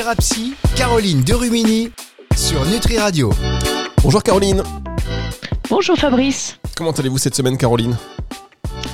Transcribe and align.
Thérapie, 0.00 0.54
Caroline 0.76 1.20
Derumini 1.20 1.90
sur 2.34 2.64
Nutri 2.64 2.96
Radio. 2.96 3.30
Bonjour 4.02 4.22
Caroline. 4.22 4.62
Bonjour 5.68 5.94
Fabrice. 5.94 6.56
Comment 6.74 6.92
allez-vous 6.92 7.18
cette 7.18 7.34
semaine 7.34 7.58
Caroline? 7.58 7.94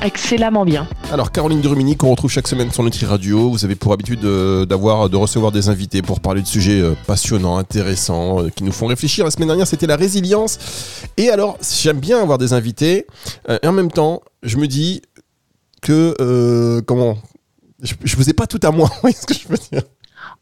Excellemment 0.03 0.65
bien. 0.65 0.89
Alors 1.13 1.31
Caroline 1.31 1.61
Derumini 1.61 1.97
qu'on 1.97 2.11
retrouve 2.11 2.33
chaque 2.33 2.49
semaine 2.49 2.73
sur 2.73 2.83
Nutri 2.83 3.07
Radio, 3.07 3.51
vous 3.51 3.65
avez 3.65 3.77
pour 3.77 3.93
habitude 3.93 4.19
de, 4.19 4.67
d'avoir 4.69 5.09
de 5.09 5.17
recevoir 5.17 5.53
des 5.53 5.69
invités 5.69 6.03
pour 6.03 6.19
parler 6.19 6.43
de 6.43 6.49
sujets 6.49 6.81
euh, 6.81 6.95
passionnants, 7.07 7.57
intéressants, 7.57 8.43
euh, 8.43 8.49
qui 8.49 8.65
nous 8.65 8.73
font 8.73 8.89
réfléchir. 8.89 9.25
La 9.25 9.31
semaine 9.31 9.47
dernière 9.47 9.69
c'était 9.69 9.87
la 9.87 9.95
résilience. 9.95 10.59
Et 11.17 11.31
alors 11.31 11.57
j'aime 11.83 12.01
bien 12.01 12.21
avoir 12.21 12.39
des 12.39 12.53
invités. 12.53 13.07
euh, 13.49 13.61
et 13.63 13.69
en 13.69 13.73
même 13.73 13.93
temps 13.93 14.23
je 14.43 14.57
me 14.57 14.67
dis 14.67 15.03
que 15.83 16.17
euh, 16.21 16.83
comment? 16.85 17.17
Je, 17.81 17.95
je 18.03 18.17
vous 18.17 18.29
ai 18.29 18.33
pas 18.33 18.49
tout 18.49 18.59
à 18.65 18.73
moi. 18.73 18.89
Vous 18.95 19.01
voyez 19.03 19.17
ce 19.17 19.27
que 19.27 19.35
je 19.35 19.47
veux 19.47 19.59
dire? 19.71 19.83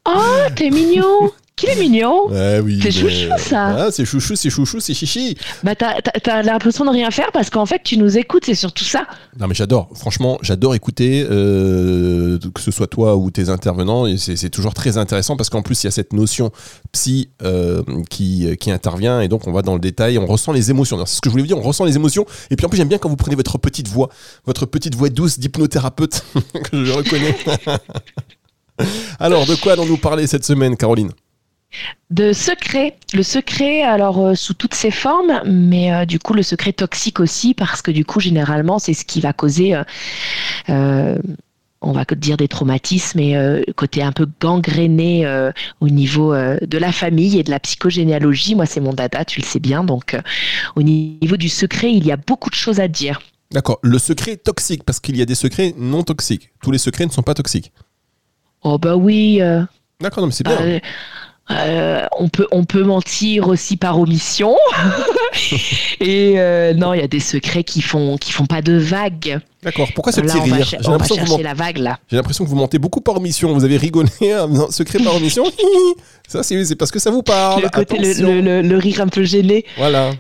Oh, 0.06 0.50
t'es 0.54 0.70
mignon. 0.70 1.30
Qu'il 1.56 1.68
est 1.70 1.76
mignon. 1.80 2.22
Oui. 2.64 2.80
C'est 2.82 2.88
mais- 2.88 2.90
chouchou, 2.90 3.38
ça. 3.38 3.66
Ah, 3.86 3.88
c'est 3.92 4.04
chouchou, 4.04 4.34
c'est 4.34 4.50
chouchou, 4.50 4.80
c'est 4.80 4.92
chichi. 4.92 5.36
Bah 5.62 5.76
t'as, 5.76 6.00
t'as- 6.02 6.18
t'as 6.20 6.42
l'impression 6.42 6.84
de 6.84 6.90
rien 6.90 7.10
faire 7.12 7.30
parce 7.32 7.48
qu'en 7.48 7.64
fait 7.64 7.80
tu 7.84 7.96
nous 7.96 8.18
écoutes, 8.18 8.44
c'est 8.46 8.56
surtout 8.56 8.82
ça. 8.84 9.06
Non 9.38 9.46
mais 9.46 9.54
j'adore, 9.54 9.88
franchement, 9.94 10.36
j'adore 10.42 10.74
écouter, 10.74 11.24
euh, 11.30 12.38
que 12.54 12.60
ce 12.60 12.72
soit 12.72 12.88
toi 12.88 13.14
ou 13.16 13.30
tes 13.30 13.50
intervenants, 13.50 14.06
et 14.06 14.16
c'est 14.16 14.34
c'est 14.36 14.50
toujours 14.50 14.74
très 14.74 14.98
intéressant 14.98 15.36
parce 15.36 15.48
qu'en 15.48 15.62
plus 15.62 15.84
il 15.84 15.86
y 15.86 15.88
a 15.88 15.92
cette 15.92 16.12
notion 16.12 16.50
psy 16.90 17.30
euh, 17.42 17.82
qui, 18.10 18.48
qui 18.58 18.72
intervient 18.72 19.20
et 19.20 19.28
donc 19.28 19.46
on 19.46 19.52
va 19.52 19.62
dans 19.62 19.74
le 19.74 19.80
détail, 19.80 20.18
on 20.18 20.26
ressent 20.26 20.50
les 20.52 20.70
émotions. 20.70 20.96
Alors, 20.96 21.06
C'est 21.06 21.16
ce 21.16 21.20
que 21.20 21.28
je 21.28 21.32
voulais 21.32 21.42
vous 21.44 21.48
dire, 21.48 21.58
on 21.58 21.62
ressent 21.62 21.84
les 21.84 21.94
émotions 21.94 22.26
et 22.50 22.56
puis 22.56 22.66
en 22.66 22.68
plus 22.68 22.78
j'aime 22.78 22.88
bien 22.88 22.98
quand 22.98 23.08
vous 23.08 23.16
prenez 23.16 23.36
votre 23.36 23.58
petite 23.58 23.86
voix, 23.86 24.08
votre 24.44 24.66
petite 24.66 24.96
voix 24.96 25.08
douce 25.08 25.38
d'hypnothérapeute 25.38 26.24
que 26.64 26.84
je 26.84 26.90
reconnais. 26.92 27.36
Alors 29.18 29.46
de 29.46 29.54
quoi 29.54 29.72
allons-nous 29.72 29.98
parler 29.98 30.26
cette 30.26 30.44
semaine, 30.44 30.76
Caroline? 30.76 31.10
De 32.10 32.32
secret. 32.32 32.96
Le 33.12 33.22
secret, 33.22 33.82
alors 33.82 34.20
euh, 34.20 34.34
sous 34.34 34.54
toutes 34.54 34.74
ses 34.74 34.90
formes, 34.90 35.40
mais 35.44 35.92
euh, 35.92 36.04
du 36.04 36.18
coup 36.18 36.34
le 36.34 36.42
secret 36.42 36.72
toxique 36.72 37.18
aussi 37.18 37.54
parce 37.54 37.82
que 37.82 37.90
du 37.90 38.04
coup 38.04 38.20
généralement 38.20 38.78
c'est 38.78 38.94
ce 38.94 39.04
qui 39.04 39.20
va 39.20 39.32
causer, 39.32 39.74
euh, 40.68 41.18
on 41.80 41.92
va 41.92 42.04
dire 42.16 42.36
des 42.36 42.48
traumatismes 42.48 43.18
et 43.18 43.64
côté 43.76 44.02
un 44.02 44.12
peu 44.12 44.26
gangréné 44.40 45.26
au 45.80 45.88
niveau 45.88 46.32
de 46.34 46.78
la 46.78 46.92
famille 46.92 47.38
et 47.38 47.42
de 47.42 47.50
la 47.50 47.60
psychogénéalogie. 47.60 48.54
Moi 48.54 48.64
c'est 48.64 48.80
mon 48.80 48.94
dada, 48.94 49.24
tu 49.24 49.40
le 49.40 49.44
sais 49.44 49.60
bien. 49.60 49.84
Donc 49.84 50.16
au 50.76 50.82
niveau 50.82 51.36
du 51.36 51.50
secret, 51.50 51.92
il 51.92 52.06
y 52.06 52.12
a 52.12 52.16
beaucoup 52.16 52.48
de 52.48 52.54
choses 52.54 52.80
à 52.80 52.88
dire. 52.88 53.20
D'accord, 53.50 53.80
le 53.82 53.98
secret 53.98 54.36
toxique, 54.36 54.82
parce 54.84 54.98
qu'il 54.98 55.16
y 55.16 55.22
a 55.22 55.26
des 55.26 55.34
secrets 55.34 55.74
non 55.76 56.04
toxiques. 56.04 56.50
Tous 56.62 56.70
les 56.70 56.78
secrets 56.78 57.04
ne 57.04 57.10
sont 57.10 57.22
pas 57.22 57.34
toxiques. 57.34 57.72
Oh 58.64 58.78
bah 58.78 58.96
oui. 58.96 59.40
euh, 59.40 59.62
D'accord, 60.00 60.22
non 60.22 60.26
mais 60.28 60.32
c'est 60.32 60.44
bien. 60.44 60.60
Euh, 60.60 60.80
euh, 61.50 62.06
on 62.18 62.28
peut 62.28 62.46
on 62.52 62.64
peut 62.64 62.82
mentir 62.82 63.48
aussi 63.48 63.76
par 63.76 63.98
omission 64.00 64.56
et 66.00 66.34
euh, 66.36 66.74
non 66.74 66.94
il 66.94 67.00
y 67.00 67.04
a 67.04 67.08
des 67.08 67.20
secrets 67.20 67.64
qui 67.64 67.82
font 67.82 68.16
qui 68.16 68.32
font 68.32 68.46
pas 68.46 68.62
de 68.62 68.76
vagues 68.76 69.40
D'accord, 69.64 69.88
pourquoi 69.94 70.12
ce 70.12 70.20
petit 70.20 70.36
on 70.36 70.42
rire 70.42 70.66
J'ai 70.66 70.76
on 70.86 70.90
l'impression 70.90 71.16
que 71.16 71.24
vous 71.24 71.38
la 71.38 71.54
vague 71.54 71.78
là 71.78 71.98
J'ai 72.10 72.16
l'impression 72.16 72.44
que 72.44 72.50
vous 72.50 72.56
mentez 72.56 72.78
beaucoup 72.78 73.00
par 73.00 73.16
omission. 73.16 73.54
Vous 73.54 73.64
avez 73.64 73.78
rigolé, 73.78 74.10
non, 74.50 74.70
secret 74.70 74.98
par 74.98 75.16
omission. 75.16 75.44
ça, 76.28 76.42
c'est 76.42 76.76
parce 76.76 76.90
que 76.90 76.98
ça 76.98 77.10
vous 77.10 77.22
parle. 77.22 77.62
le 77.62 77.70
côté 77.70 77.96
le, 77.98 78.76
rire 78.76 79.00
un 79.00 79.08
peu 79.08 79.24
gêné 79.24 79.64
Voilà. 79.78 80.10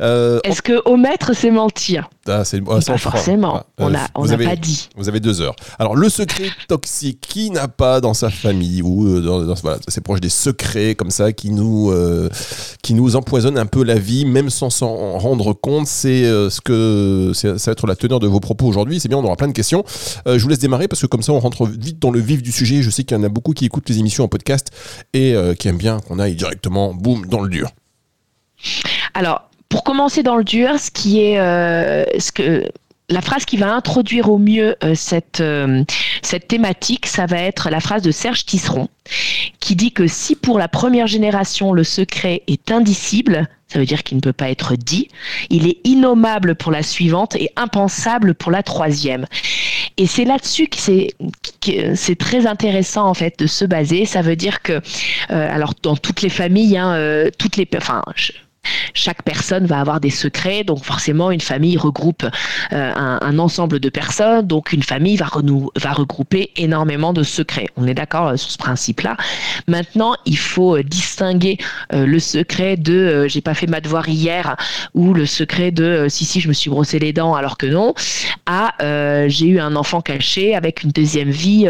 Euh, 0.00 0.38
est-ce 0.44 0.62
que 0.62 0.80
omettre 0.88 1.34
c'est 1.34 1.50
mentir? 1.50 2.08
Ah, 2.28 2.44
c'est 2.44 2.62
ah, 2.70 2.78
pas 2.86 2.96
forcément 2.96 3.56
Ah, 3.56 3.66
on 3.78 3.92
euh, 3.92 3.96
a 3.96 4.06
on 4.14 4.24
n'a 4.24 4.34
avez- 4.34 4.44
pas 4.44 4.54
dit 4.56 4.88
Vous 4.96 5.08
avez 5.08 5.18
deux 5.18 5.40
heures. 5.40 5.56
Alors, 5.80 5.96
le 5.96 6.08
secret 6.08 6.48
toxique, 6.68 7.20
qui 7.20 7.50
n'a 7.50 7.66
pas 7.66 8.00
dans 8.00 8.14
sa 8.14 8.30
famille 8.30 8.82
ou 8.82 9.04
euh, 9.04 9.20
dans, 9.20 9.42
dans- 9.42 9.54
voilà, 9.54 9.78
c'est 9.88 10.00
proche 10.00 10.20
des 10.20 10.28
secrets 10.28 10.94
comme 10.94 11.10
ça 11.10 11.32
qui 11.32 11.50
nous, 11.50 11.90
euh, 11.90 12.30
qui 12.82 12.94
nous 12.94 13.16
empoisonnent 13.16 13.58
un 13.58 13.66
peu 13.66 13.82
la 13.82 13.96
vie, 13.98 14.24
même 14.24 14.48
sans 14.48 14.63
s'en 14.70 15.18
rendre 15.18 15.52
compte. 15.52 15.86
C'est 15.86 16.24
euh, 16.24 16.50
ce 16.50 16.60
que 16.60 17.32
ça 17.34 17.52
va 17.52 17.72
être 17.72 17.86
la 17.86 17.96
teneur 17.96 18.20
de 18.20 18.26
vos 18.26 18.40
propos 18.40 18.66
aujourd'hui. 18.66 19.00
C'est 19.00 19.08
bien, 19.08 19.18
on 19.18 19.24
aura 19.24 19.36
plein 19.36 19.48
de 19.48 19.52
questions. 19.52 19.84
Euh, 20.26 20.38
je 20.38 20.42
vous 20.42 20.48
laisse 20.48 20.58
démarrer 20.58 20.88
parce 20.88 21.00
que 21.00 21.06
comme 21.06 21.22
ça, 21.22 21.32
on 21.32 21.40
rentre 21.40 21.66
vite 21.66 21.98
dans 21.98 22.10
le 22.10 22.20
vif 22.20 22.42
du 22.42 22.52
sujet. 22.52 22.82
Je 22.82 22.90
sais 22.90 23.04
qu'il 23.04 23.16
y 23.16 23.20
en 23.20 23.24
a 23.24 23.28
beaucoup 23.28 23.52
qui 23.52 23.64
écoutent 23.64 23.88
les 23.88 23.98
émissions 23.98 24.24
en 24.24 24.28
podcast 24.28 24.70
et 25.12 25.34
euh, 25.34 25.54
qui 25.54 25.68
aiment 25.68 25.78
bien 25.78 26.00
qu'on 26.00 26.18
aille 26.18 26.34
directement, 26.34 26.94
boum, 26.94 27.26
dans 27.26 27.40
le 27.40 27.48
dur. 27.48 27.70
alors 29.14 29.48
pour 29.68 29.82
commencer 29.82 30.22
dans 30.22 30.36
le 30.36 30.44
dur 30.44 30.78
ce 30.78 30.90
qui 30.90 31.20
est 31.20 31.36
ce 31.36 32.30
que 32.30 32.64
la 33.08 33.20
phrase 33.20 33.44
qui 33.44 33.56
va 33.56 33.74
introduire 33.74 34.30
au 34.30 34.38
mieux 34.38 34.76
cette, 34.94 35.42
cette 36.22 36.48
thématique, 36.48 37.06
ça 37.06 37.26
va 37.26 37.38
être 37.38 37.70
la 37.70 37.80
phrase 37.80 38.02
de 38.02 38.12
Serge 38.12 38.46
Tisseron, 38.46 38.88
qui 39.60 39.76
dit 39.76 39.92
que 39.92 40.06
si 40.06 40.36
pour 40.36 40.58
la 40.58 40.68
première 40.68 41.06
génération 41.06 41.72
le 41.72 41.84
secret 41.84 42.42
est 42.46 42.70
indicible, 42.70 43.48
ça 43.74 43.80
veut 43.80 43.86
dire 43.86 44.04
qu'il 44.04 44.16
ne 44.18 44.22
peut 44.22 44.32
pas 44.32 44.50
être 44.50 44.76
dit, 44.76 45.08
il 45.50 45.66
est 45.66 45.78
innommable 45.82 46.54
pour 46.54 46.70
la 46.70 46.84
suivante 46.84 47.34
et 47.34 47.50
impensable 47.56 48.36
pour 48.36 48.52
la 48.52 48.62
troisième. 48.62 49.26
Et 49.96 50.06
c'est 50.06 50.24
là-dessus 50.24 50.68
que 50.68 50.76
c'est 50.78 52.16
très 52.16 52.46
intéressant 52.46 53.08
en 53.08 53.14
fait 53.14 53.36
de 53.36 53.48
se 53.48 53.64
baser. 53.64 54.06
Ça 54.06 54.22
veut 54.22 54.36
dire 54.36 54.62
que, 54.62 54.74
euh, 54.74 54.80
alors 55.28 55.74
dans 55.82 55.96
toutes 55.96 56.22
les 56.22 56.28
familles, 56.28 56.78
hein, 56.78 56.94
euh, 56.94 57.30
toutes 57.36 57.56
les, 57.56 57.68
enfin, 57.76 58.04
chaque 58.94 59.22
personne 59.22 59.66
va 59.66 59.80
avoir 59.80 60.00
des 60.00 60.10
secrets, 60.10 60.64
donc 60.64 60.84
forcément 60.84 61.30
une 61.30 61.40
famille 61.40 61.76
regroupe 61.76 62.24
euh, 62.72 62.92
un, 62.94 63.38
ensemble 63.38 63.80
de 63.80 63.88
personnes, 63.88 64.46
donc 64.46 64.72
une 64.72 64.82
famille 64.82 65.16
va, 65.16 65.28
regrouper 65.92 66.50
énormément 66.56 67.12
de 67.12 67.22
secrets. 67.22 67.68
On 67.76 67.86
est 67.86 67.94
d'accord 67.94 68.28
euh, 68.28 68.36
sur 68.36 68.50
ce 68.50 68.58
principe-là. 68.58 69.16
Maintenant, 69.66 70.14
il 70.24 70.38
faut 70.38 70.76
euh, 70.76 70.82
distinguer 70.82 71.58
le 71.92 72.18
secret 72.18 72.76
de 72.76 73.26
j'ai 73.28 73.40
pas 73.40 73.54
fait 73.54 73.66
ma 73.66 73.80
devoir 73.80 74.08
hier 74.08 74.56
ou 74.94 75.14
le 75.14 75.26
secret 75.26 75.70
de 75.70 76.06
si 76.08 76.24
si 76.24 76.40
je 76.40 76.48
me 76.48 76.52
suis 76.52 76.70
brossé 76.70 76.98
les 76.98 77.12
dents 77.12 77.34
alors 77.34 77.56
que 77.56 77.66
non 77.66 77.94
à 78.46 78.74
j'ai 79.28 79.46
eu 79.46 79.58
un 79.60 79.76
enfant 79.76 80.00
caché 80.00 80.54
avec 80.54 80.82
une 80.82 80.90
deuxième 80.90 81.30
vie. 81.30 81.68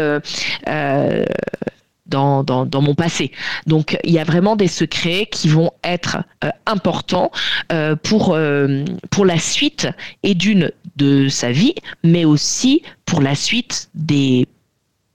Dans, 2.05 2.81
mon 2.81 2.95
passé. 2.95 3.31
Donc 3.67 3.97
il 4.03 4.11
y 4.11 4.19
a 4.19 4.23
vraiment 4.23 4.55
des 4.55 4.67
secrets 4.67 5.27
qui 5.31 5.47
vont 5.47 5.71
être 5.83 6.17
euh, 6.43 6.49
importants 6.65 7.31
euh, 7.71 7.95
pour, 7.95 8.33
euh, 8.33 8.83
pour 9.09 9.25
la 9.25 9.39
suite 9.39 9.87
et 10.23 10.35
d'une 10.35 10.71
de 10.95 11.27
sa 11.27 11.51
vie, 11.51 11.75
mais 12.03 12.25
aussi 12.25 12.81
pour 13.05 13.21
la 13.21 13.35
suite 13.35 13.89
des 13.95 14.47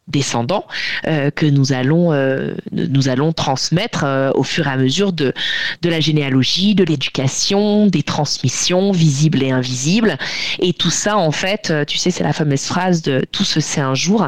descendants 0.08 0.66
que 1.04 1.46
nous 1.46 1.72
allons 1.72 2.12
nous 2.72 3.08
allons 3.08 3.32
transmettre 3.32 4.32
au 4.34 4.42
fur 4.42 4.66
et 4.66 4.70
à 4.70 4.76
mesure 4.76 5.12
de 5.12 5.32
de 5.82 5.88
la 5.88 6.00
généalogie, 6.00 6.74
de 6.74 6.82
l'éducation, 6.82 7.86
des 7.86 8.02
transmissions 8.02 8.90
visibles 8.90 9.40
et 9.40 9.52
invisibles 9.52 10.18
et 10.58 10.72
tout 10.72 10.90
ça 10.90 11.16
en 11.16 11.30
fait, 11.30 11.72
tu 11.86 11.96
sais, 11.96 12.10
c'est 12.10 12.24
la 12.24 12.32
fameuse 12.32 12.64
phrase 12.64 13.02
de 13.02 13.24
tout 13.30 13.44
se 13.44 13.60
sait 13.60 13.80
un 13.80 13.94
jour. 13.94 14.26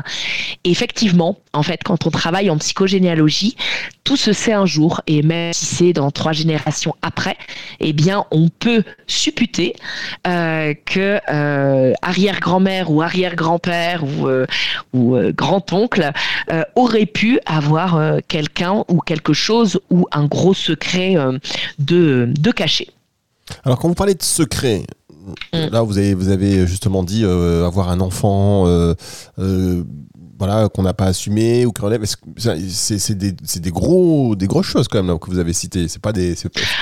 Effectivement, 0.62 1.40
en 1.52 1.62
fait, 1.62 1.80
quand 1.84 2.06
on 2.06 2.10
travaille 2.10 2.50
en 2.50 2.58
psychogénéalogie, 2.58 3.56
tout 4.04 4.16
se 4.16 4.32
sait 4.32 4.52
un 4.52 4.66
jour 4.66 5.00
et 5.06 5.22
même 5.22 5.52
si 5.52 5.66
c'est 5.66 5.92
dans 5.92 6.10
trois 6.10 6.32
générations 6.32 6.94
après, 7.02 7.36
eh 7.80 7.92
bien, 7.92 8.24
on 8.30 8.48
peut 8.48 8.84
supputer 9.06 9.74
euh, 10.26 10.74
que 10.84 11.20
euh, 11.30 11.92
arrière-grand-mère 12.02 12.90
ou 12.90 13.02
arrière-grand-père 13.02 14.04
ou, 14.04 14.28
euh, 14.28 14.46
ou 14.92 15.16
grand-oncle 15.34 16.10
aurait 16.74 17.06
pu 17.06 17.38
avoir 17.46 18.18
quelqu'un 18.28 18.84
ou 18.88 19.00
quelque 19.00 19.32
chose 19.32 19.80
ou 19.90 20.06
un 20.12 20.24
gros 20.26 20.54
secret 20.54 21.16
de, 21.78 22.28
de 22.28 22.50
caché. 22.50 22.90
Alors, 23.64 23.78
quand 23.78 23.88
vous 23.88 23.94
parlez 23.94 24.14
de 24.14 24.22
secret, 24.22 24.82
Mm. 25.52 25.68
là, 25.70 25.82
vous 25.82 25.98
avez, 25.98 26.14
vous 26.14 26.28
avez 26.28 26.66
justement 26.66 27.02
dit 27.02 27.24
euh, 27.24 27.66
avoir 27.66 27.90
un 27.90 28.00
enfant. 28.00 28.66
euh, 28.66 28.94
euh, 29.38 29.84
voilà, 30.44 30.68
qu'on 30.68 30.82
n'a 30.82 30.92
pas 30.92 31.04
assumé 31.06 31.64
ou 31.66 31.70
qu'on 31.70 31.88
que 31.88 32.06
ça- 32.36 32.56
C'est 32.68 32.98
c'est 32.98 33.14
des, 33.14 33.70
gros, 33.70 34.34
des 34.34 34.48
grosses 34.48 34.66
choses 34.66 34.88
quand 34.88 35.00
même 35.00 35.16
que 35.20 35.30
vous 35.30 35.38
avez 35.38 35.52
citées. 35.52 35.86
C'est 35.86 36.02
pas 36.02 36.12
des. 36.12 36.34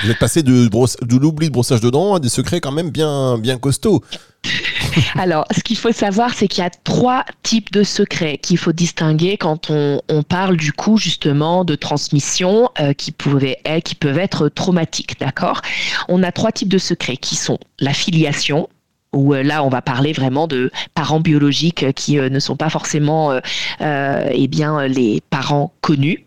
vous 0.03 0.09
êtes 0.09 0.17
passé 0.17 0.41
de, 0.41 0.67
l'oubli 1.15 1.47
de 1.47 1.53
brossage 1.53 1.79
de 1.79 1.91
dents 1.91 2.15
à 2.15 2.19
des 2.19 2.29
secrets 2.29 2.59
quand 2.59 2.71
même 2.71 2.89
bien, 2.89 3.37
bien 3.37 3.59
costauds. 3.59 4.01
Alors, 5.15 5.45
ce 5.55 5.61
qu'il 5.61 5.77
faut 5.77 5.91
savoir, 5.91 6.33
c'est 6.33 6.47
qu'il 6.47 6.63
y 6.63 6.65
a 6.65 6.71
trois 6.71 7.23
types 7.43 7.71
de 7.71 7.83
secrets 7.83 8.39
qu'il 8.39 8.57
faut 8.57 8.71
distinguer 8.71 9.37
quand 9.37 9.69
on, 9.69 10.01
on 10.09 10.23
parle 10.23 10.57
du 10.57 10.73
coup 10.73 10.97
justement 10.97 11.63
de 11.63 11.75
transmission 11.75 12.69
euh, 12.79 12.93
qui, 12.93 13.11
pouvaient, 13.11 13.59
eh, 13.65 13.83
qui 13.83 13.93
peuvent 13.93 14.17
être 14.17 14.49
traumatiques, 14.49 15.19
d'accord? 15.19 15.61
On 16.09 16.23
a 16.23 16.31
trois 16.31 16.51
types 16.51 16.69
de 16.69 16.79
secrets 16.79 17.17
qui 17.17 17.35
sont 17.35 17.59
la 17.79 17.93
filiation, 17.93 18.69
où 19.13 19.33
euh, 19.33 19.43
là 19.43 19.63
on 19.63 19.69
va 19.69 19.81
parler 19.81 20.13
vraiment 20.13 20.47
de 20.47 20.71
parents 20.93 21.19
biologiques 21.19 21.83
euh, 21.83 21.91
qui 21.91 22.17
euh, 22.17 22.29
ne 22.29 22.39
sont 22.39 22.55
pas 22.55 22.69
forcément 22.69 23.39
eh 23.79 24.47
bien 24.47 24.87
les 24.87 25.21
parents 25.29 25.73
connus. 25.81 26.25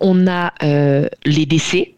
On 0.00 0.26
a 0.26 0.52
les 0.60 1.46
décès, 1.46 1.94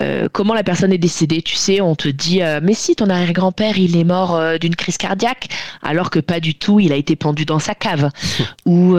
euh, 0.00 0.28
comment 0.32 0.54
la 0.54 0.64
personne 0.64 0.92
est 0.92 0.98
décédée. 0.98 1.42
Tu 1.42 1.56
sais, 1.56 1.80
on 1.80 1.94
te 1.94 2.08
dit, 2.08 2.42
euh, 2.42 2.60
mais 2.62 2.74
si 2.74 2.96
ton 2.96 3.10
arrière-grand-père, 3.10 3.78
il 3.78 3.96
est 3.96 4.04
mort 4.04 4.34
euh, 4.34 4.58
d'une 4.58 4.74
crise 4.74 4.96
cardiaque, 4.96 5.48
alors 5.82 6.10
que 6.10 6.18
pas 6.18 6.40
du 6.40 6.54
tout, 6.54 6.80
il 6.80 6.92
a 6.92 6.96
été 6.96 7.16
pendu 7.16 7.44
dans 7.44 7.58
sa 7.58 7.74
cave. 7.74 8.10
Ou 8.66 8.96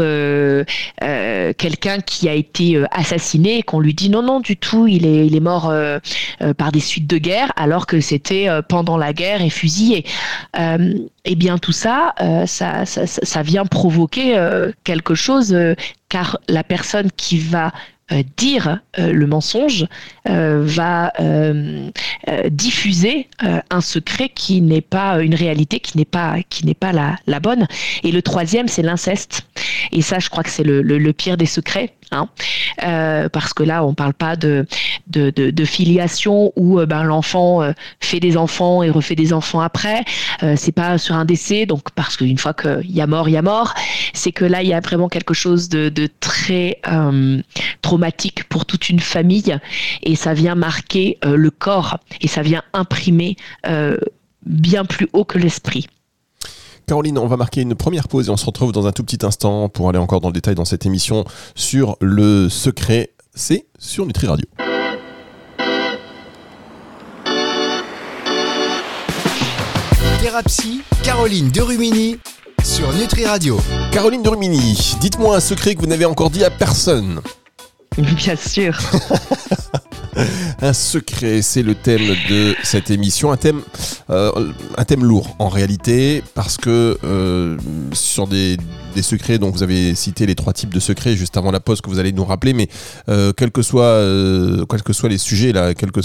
quelqu'un 1.58 2.00
qui 2.00 2.30
a 2.30 2.34
été 2.34 2.82
assassiné, 2.92 3.64
qu'on 3.64 3.80
lui 3.80 3.94
dit, 3.94 4.10
non, 4.10 4.22
non, 4.22 4.40
du 4.40 4.58
tout, 4.58 4.88
il 4.88 5.06
est, 5.06 5.26
il 5.26 5.36
est 5.36 5.40
mort 5.40 5.74
par 6.58 6.72
des 6.72 6.80
suites 6.80 7.08
de 7.08 7.18
guerre, 7.18 7.52
alors 7.56 7.86
que 7.86 8.02
c'était 8.02 8.48
pendant 8.68 8.98
la 8.98 9.14
guerre 9.14 9.42
et 9.42 9.50
fusillé. 9.50 10.06
eh 10.58 11.36
bien, 11.36 11.58
tout 11.58 11.72
ça, 11.72 12.14
ça, 12.46 12.86
ça, 12.86 13.08
ça, 13.08 13.42
vient 13.42 13.66
provoquer 13.66 14.38
quelque 14.84 15.16
chose, 15.16 15.56
car 16.10 16.40
la 16.48 16.64
personne 16.64 17.10
qui 17.16 17.40
va 17.40 17.72
dire 18.38 18.80
euh, 19.00 19.12
le 19.12 19.28
mensonge 19.28 19.88
euh, 20.28 20.64
va 20.66 21.12
diffuser 22.50 23.28
un 23.70 23.82
secret 23.82 24.30
qui 24.30 24.62
n'est 24.62 24.82
pas 24.82 25.22
une 25.22 25.36
réalité, 25.36 25.80
qui 25.80 25.98
n'est 25.98 26.06
pas 26.06 26.38
qui 26.50 26.66
n'est 26.66 26.74
pas 26.74 26.92
la, 26.92 27.18
la 27.28 27.40
bonne. 27.40 27.68
Et 28.04 28.12
le 28.12 28.22
troisième, 28.22 28.68
c'est 28.68 28.82
l'inceste. 28.82 29.46
Et 29.94 30.02
ça, 30.02 30.20
je 30.20 30.30
crois 30.30 30.44
que 30.44 30.50
c'est 30.50 30.64
le, 30.64 31.12
pire 31.14 31.38
des 31.38 31.46
secrets. 31.46 31.94
Hein. 32.12 32.30
parce 33.30 33.54
que 33.56 33.64
là, 33.64 33.84
on 33.84 33.90
ne 33.90 33.96
parle 33.96 34.14
pas 34.14 34.36
de, 34.36 34.66
filiation 35.66 36.54
où 36.56 36.80
ben, 36.86 37.04
l'enfant 37.04 37.62
fait 38.00 38.20
des 38.20 38.38
enfants 38.38 38.84
et 38.84 38.92
refait 38.92 39.16
des 39.16 39.34
enfants 39.34 39.62
après. 39.62 40.04
c'est 40.56 40.72
pas 40.72 41.00
sur 41.00 41.16
un 41.16 41.26
décès, 41.26 41.66
donc 41.66 41.90
parce 41.96 42.18
qu'une 42.18 42.38
fois 42.38 42.54
qu'il 42.54 42.92
y 42.92 43.02
a 43.02 43.08
mort, 43.08 43.30
il 43.30 43.32
y 43.32 43.38
a 43.38 43.42
mort. 43.42 43.74
C'est 44.14 44.32
que 44.32 44.46
là, 44.46 44.62
il 44.62 44.70
y 44.70 44.74
a 44.74 44.80
vraiment 44.80 45.10
quelque 45.10 45.34
chose 45.34 45.70
de, 45.70 45.92
très 46.20 46.80
traumatique 47.82 48.44
pour 48.46 48.66
toute 48.66 48.90
une 48.90 49.00
famille 49.00 49.58
et 50.02 50.16
ça 50.16 50.34
vient 50.34 50.56
marquer 50.56 51.18
euh, 51.26 51.36
le 51.36 51.52
corps 51.52 51.98
et 52.22 52.28
ça 52.28 52.42
vient 52.42 52.64
imprimer 52.74 53.36
euh, 53.68 53.98
bien 54.46 54.86
plus 54.86 55.08
haut 55.14 55.26
que 55.26 55.38
l'esprit. 55.38 55.88
Caroline, 56.86 57.18
on 57.18 57.28
va 57.28 57.38
marquer 57.38 57.62
une 57.62 57.76
première 57.76 58.08
pause 58.08 58.28
et 58.28 58.32
on 58.32 58.38
se 58.38 58.46
retrouve 58.46 58.72
dans 58.72 58.88
un 58.88 58.92
tout 58.92 59.04
petit 59.04 59.26
instant 59.26 59.70
pour 59.70 59.90
aller 59.90 60.00
encore 60.00 60.20
dans 60.20 60.28
le 60.28 60.34
détail 60.34 60.56
dans 60.56 60.66
cette 60.66 60.86
émission 60.86 61.24
sur 61.56 61.96
le 62.02 62.50
secret. 62.50 63.12
C'est 63.34 63.68
sur 63.80 64.06
Nutri 64.06 64.28
Radio. 64.28 64.46
Thérapie, 70.22 70.82
Caroline 71.04 71.50
Derumini 71.50 72.18
sur 72.64 72.92
Nutri 72.94 73.26
Radio. 73.26 73.60
Caroline 73.92 74.24
Derumini, 74.24 74.96
dites-moi 75.00 75.38
un 75.38 75.40
secret 75.40 75.76
que 75.76 75.82
vous 75.82 75.88
n'avez 75.88 76.06
encore 76.06 76.30
dit 76.30 76.44
à 76.44 76.50
personne. 76.50 77.22
Bien 77.98 78.36
sûr. 78.36 78.78
un 80.62 80.74
secret, 80.74 81.42
c'est 81.42 81.64
le 81.64 81.76
thème 81.76 82.16
de 82.30 82.56
cette 82.64 82.92
émission, 82.92 83.32
un 83.32 83.38
thème, 83.38 83.62
euh, 84.10 84.52
un 84.78 84.86
thème 84.86 85.04
lourd 85.04 85.36
en 85.40 85.50
réalité, 85.50 86.24
parce 86.34 86.58
que 86.58 86.98
euh, 87.04 87.58
sur 87.94 88.28
des, 88.28 88.58
secrets, 89.02 89.40
dont 89.40 89.50
vous 89.50 89.64
avez 89.64 89.96
cité 89.96 90.26
les 90.26 90.36
trois 90.36 90.54
types 90.54 90.74
de 90.74 90.80
secrets 90.80 91.16
juste 91.16 91.38
avant 91.38 91.52
la 91.52 91.60
pause 91.60 91.82
que 91.82 91.90
vous 91.90 92.00
allez 92.00 92.12
nous 92.12 92.26
rappeler, 92.26 92.54
mais 92.54 92.68
euh, 93.10 93.34
quels 93.34 93.52
que 93.52 93.62
soient, 93.62 94.00
quels 94.70 94.84
que 94.84 94.94
soient 94.94 95.10
les 95.10 95.18
sujets 95.18 95.52
là, 95.52 95.74
quels 95.74 95.92
que 95.92 96.02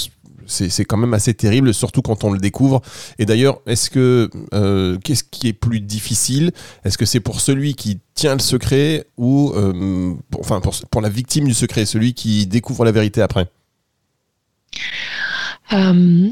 c'est 0.48 0.84
quand 0.84 0.96
même 0.96 1.14
assez 1.14 1.34
terrible, 1.34 1.72
surtout 1.74 2.02
quand 2.02 2.24
on 2.24 2.32
le 2.32 2.38
découvre. 2.38 2.80
Et 3.18 3.26
d'ailleurs, 3.26 3.60
est-ce 3.66 3.90
que 3.90 4.30
euh, 4.54 4.98
qu'est-ce 5.04 5.24
qui 5.24 5.48
est 5.48 5.52
plus 5.52 5.80
difficile? 5.80 6.52
Est-ce 6.84 6.98
que 6.98 7.04
c'est 7.04 7.20
pour 7.20 7.40
celui 7.40 7.74
qui 7.74 8.00
tient 8.14 8.34
le 8.34 8.40
secret 8.40 9.06
ou 9.16 9.52
euh, 9.54 10.14
pour, 10.30 10.40
enfin 10.40 10.60
pour, 10.90 11.00
la 11.00 11.08
victime 11.08 11.44
du 11.44 11.54
secret, 11.54 11.86
celui 11.86 12.14
qui 12.14 12.46
découvre 12.46 12.84
la 12.84 12.92
vérité 12.92 13.22
après? 13.22 13.48
Euh, 15.72 16.28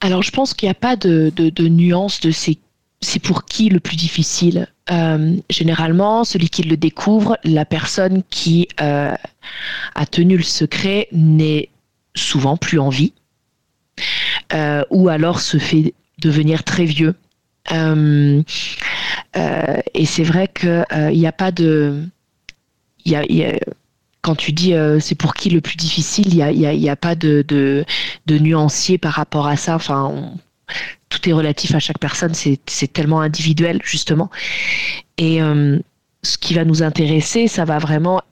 Alors, 0.00 0.22
je 0.22 0.30
pense 0.30 0.54
qu'il 0.54 0.66
n'y 0.66 0.72
a 0.72 0.74
pas 0.74 0.96
de, 0.96 1.32
nuance 1.68 2.20
de 2.20 2.30
c'est 2.30 2.58
c'est 3.00 3.20
pour 3.20 3.44
qui 3.44 3.68
le 3.68 3.80
plus 3.80 3.96
difficile 3.96 4.68
Généralement, 5.50 6.24
celui 6.24 6.50
qui 6.50 6.62
le 6.62 6.76
découvre, 6.76 7.38
la 7.44 7.64
personne 7.64 8.22
qui 8.28 8.68
a 8.78 9.16
tenu 10.10 10.36
le 10.36 10.42
secret 10.42 11.08
n'est 11.12 11.70
souvent 12.14 12.56
plus 12.56 12.78
en 12.78 12.90
vie. 12.90 13.12
Euh, 14.52 14.84
ou 14.90 15.08
alors 15.08 15.40
se 15.40 15.58
fait 15.58 15.94
devenir 16.18 16.64
très 16.64 16.84
vieux. 16.84 17.14
Euh, 17.72 18.42
euh, 19.36 19.76
et 19.94 20.06
c'est 20.06 20.22
vrai 20.22 20.48
qu'il 20.48 20.84
n'y 21.12 21.26
a 21.26 21.32
pas 21.32 21.50
de... 21.50 22.04
quand 24.24 24.34
tu 24.34 24.52
dis 24.52 24.74
c'est 25.00 25.14
pour 25.14 25.34
qui 25.34 25.50
le 25.50 25.60
plus 25.60 25.76
difficile, 25.76 26.28
il 26.34 26.58
n'y 26.58 26.88
a, 26.88 26.92
a, 26.92 26.96
pas 26.96 27.14
de, 27.14 27.44
de, 27.46 28.38
nuancier 28.38 28.98
par 28.98 29.12
rapport 29.12 29.46
à 29.46 29.56
ça. 29.56 29.76
Enfin, 29.76 30.32
tout 31.10 31.28
est 31.28 31.32
relatif 31.32 31.74
à 31.74 31.78
chaque 31.78 31.98
personne, 31.98 32.32
c'est 32.34 32.92
tellement 32.92 33.20
individuel, 33.20 33.80
justement. 33.84 34.30
Et 35.18 35.40
ce 36.22 36.38
qui 36.38 36.54
va 36.54 36.64
nous 36.64 36.82
intéresser, 36.82 37.48
ça 37.48 37.64
va 37.64 37.78
vraiment 37.78 38.22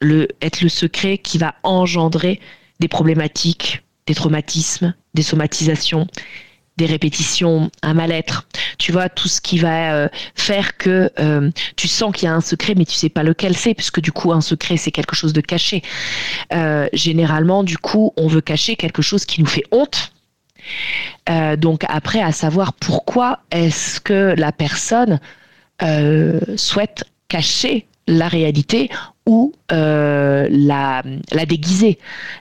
le, 0.00 0.28
être 0.42 0.60
le 0.60 0.68
secret 0.68 1.18
qui 1.18 1.38
va 1.38 1.54
engendrer 1.62 2.38
des 2.78 2.88
problématiques 2.88 3.82
des 4.06 4.14
traumatismes, 4.14 4.94
des 5.14 5.22
somatisations, 5.22 6.06
des 6.82 6.86
répétitions, 6.86 7.70
un 7.82 7.94
mal-être. 7.94 8.48
Tu 8.76 8.90
vois, 8.90 9.08
tout 9.08 9.28
ce 9.28 9.40
qui 9.40 9.58
va 9.58 9.94
euh, 9.94 10.08
faire 10.34 10.76
que 10.76 11.12
euh, 11.20 11.48
tu 11.76 11.86
sens 11.86 12.12
qu'il 12.12 12.24
y 12.24 12.26
a 12.26 12.34
un 12.34 12.40
secret, 12.40 12.74
mais 12.76 12.84
tu 12.84 12.94
sais 12.94 13.08
pas 13.08 13.22
lequel 13.22 13.56
c'est, 13.56 13.74
puisque 13.74 14.00
du 14.00 14.10
coup, 14.10 14.32
un 14.32 14.40
secret, 14.40 14.76
c'est 14.76 14.90
quelque 14.90 15.14
chose 15.14 15.32
de 15.32 15.40
caché. 15.40 15.82
Euh, 16.52 16.88
généralement, 16.92 17.62
du 17.62 17.78
coup, 17.78 18.12
on 18.16 18.26
veut 18.26 18.40
cacher 18.40 18.74
quelque 18.74 19.00
chose 19.00 19.24
qui 19.24 19.40
nous 19.40 19.46
fait 19.46 19.64
honte. 19.70 20.12
donc 21.58 21.84
après, 21.88 22.20
à 22.20 22.32
savoir 22.32 22.72
pourquoi 22.72 23.40
est-ce 23.52 24.00
que 24.00 24.34
la 24.36 24.50
personne 24.50 25.20
souhaite 26.56 27.04
cacher 27.28 27.86
la 28.06 28.28
réalité 28.28 28.90
ou 29.26 29.52
euh, 29.70 30.48
la, 30.50 31.02
la, 31.30 31.46
déguiser. 31.46 31.98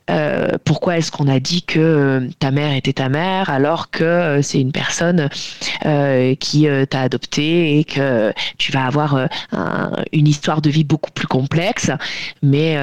Euh, 0.09 0.57
pourquoi 0.65 0.97
est-ce 0.97 1.11
qu'on 1.11 1.27
a 1.27 1.39
dit 1.39 1.61
que 1.61 1.79
euh, 1.79 2.27
ta 2.39 2.49
mère 2.49 2.73
était 2.73 2.93
ta 2.93 3.07
mère 3.07 3.51
alors 3.51 3.91
que 3.91 4.39
c'est 4.41 4.59
une 4.59 4.71
personne 4.71 5.29
qui 6.39 6.67
t'a 6.89 7.01
adopté 7.01 7.79
et 7.79 7.83
que 7.83 8.33
tu 8.57 8.71
vas 8.71 8.85
avoir 8.85 9.27
une 10.11 10.27
histoire 10.27 10.61
de 10.61 10.69
vie 10.69 10.83
beaucoup 10.83 11.11
plus 11.11 11.27
complexe, 11.27 11.91
mais, 12.41 12.77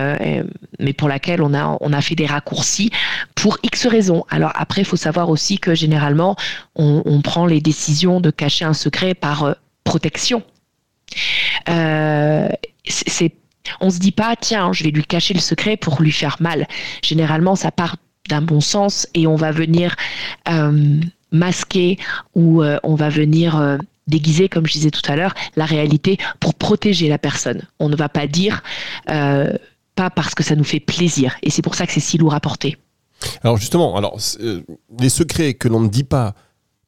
mais 0.79 0.93
pour 0.93 1.09
laquelle 1.09 1.43
on 1.43 1.55
a, 1.55 1.77
on 1.81 1.93
a 1.93 2.01
fait 2.01 2.15
des 2.15 2.27
raccourcis 2.27 2.91
pour 3.35 3.59
X 3.63 3.87
raisons. 3.87 4.25
Alors 4.31 4.53
après, 4.55 4.83
il 4.83 4.85
faut 4.85 4.97
savoir 4.97 5.31
aussi 5.31 5.59
que 5.59 5.75
généralement, 5.75 6.37
on, 6.77 7.03
on 7.05 7.21
prend 7.21 7.47
les 7.47 7.61
décisions 7.61 8.21
de 8.21 8.31
cacher 8.31 8.65
un 8.65 8.75
secret 8.75 9.15
par 9.15 9.57
protection. 9.85 10.43
C'est 12.85 13.33
on 13.81 13.91
se 13.91 13.99
dit 13.99 14.13
pas, 14.13 14.37
tiens, 14.37 14.73
je 14.73 14.85
vais 14.85 14.91
lui 14.91 15.05
cacher 15.05 15.35
le 15.35 15.41
secret 15.41 15.77
pour 15.77 16.01
lui 16.01 16.13
faire 16.13 16.37
mal. 16.41 16.67
Généralement, 17.03 17.57
ça 17.57 17.71
part 17.71 17.97
d'un 18.29 18.43
bon 18.43 18.61
sens 18.61 19.07
et 19.15 19.27
on 19.27 19.37
va 19.37 19.51
venir 19.51 19.97
euh, 20.49 21.01
masquer 21.33 21.99
ou 22.35 22.63
euh, 22.63 22.79
on 22.83 22.95
va 22.95 23.09
venir 23.09 23.59
euh, 23.59 23.79
déguiser, 24.07 24.49
comme 24.49 24.67
je 24.67 24.73
disais 24.73 24.91
tout 24.91 25.03
à 25.11 25.17
l'heure, 25.17 25.35
la 25.57 25.67
réalité 25.67 26.19
pour 26.41 26.55
protéger 26.55 27.09
la 27.09 27.19
personne. 27.19 27.63
On 27.79 27.89
ne 27.89 27.97
va 27.97 28.09
pas 28.09 28.27
dire 28.27 28.63
pas 29.07 30.11
parce 30.11 30.33
que 30.37 30.45
ça 30.45 30.55
nous 30.55 30.65
fait 30.65 30.79
plaisir. 30.79 31.37
Et 31.43 31.51
c'est 31.51 31.63
pour 31.63 31.75
ça 31.75 31.85
que 31.85 31.93
c'est 31.93 31.99
si 31.99 32.19
lourd 32.19 32.33
à 32.33 32.39
porter. 32.39 32.77
Alors 33.43 33.57
justement, 33.57 33.97
alors 33.97 34.17
les 35.01 35.09
secrets 35.09 35.55
que 35.55 35.67
l'on 35.67 35.81
ne 35.81 35.89
dit 35.89 36.05
pas 36.05 36.35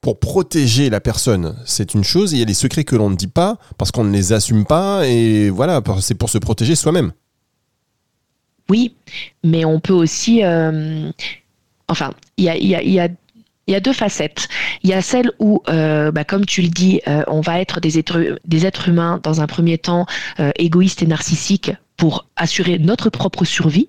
pour 0.01 0.19
protéger 0.19 0.89
la 0.89 1.01
personne, 1.01 1.57
c'est 1.67 1.95
une 1.95 2.05
chose, 2.05 2.33
il 2.33 2.39
y 2.39 2.43
a 2.43 2.47
les 2.47 2.55
secrets 2.55 2.85
que 2.85 2.97
l'on 2.97 3.11
ne 3.11 3.17
dit 3.17 3.27
pas 3.27 3.59
parce 3.77 3.91
qu'on 3.91 4.05
ne 4.05 4.13
les 4.13 4.33
assume 4.33 4.65
pas, 4.65 5.07
et 5.07 5.51
voilà, 5.51 5.83
c'est 6.01 6.15
pour 6.15 6.31
se 6.31 6.39
protéger 6.39 6.75
soi-même. 6.75 7.13
Oui, 8.71 8.95
mais 9.45 9.65
on 9.65 9.81
peut 9.81 9.93
aussi... 9.93 10.43
Euh, 10.45 11.11
enfin, 11.89 12.13
il 12.37 12.45
y 12.45 13.01
a, 13.01 13.81
deux 13.81 13.93
facettes. 13.93 14.49
Il 14.83 14.91
y 14.91 14.95
a 14.95 15.03
celle 15.03 15.33
où, 15.39 15.63
euh, 15.69 16.11
bah, 16.13 16.25
comme 16.25 16.47
tu 16.47 16.63
le 16.63 16.69
dis, 16.69 17.01
euh, 17.07 17.23
on 17.27 17.41
va 17.41 17.61
être 17.61 17.81
des 17.81 17.99
êtres, 17.99 18.39
des 18.45 18.67
êtres 18.67 18.89
humains 18.89 19.21
dans 19.23 19.41
un 19.41 19.47
premier 19.47 19.77
temps 19.77 20.07
égoïstes 20.57 21.03
et 21.03 21.07
narcissiques 21.07 21.73
pour 21.97 22.27
assurer 22.37 22.79
notre 22.79 23.11
propre 23.11 23.45
survie. 23.45 23.89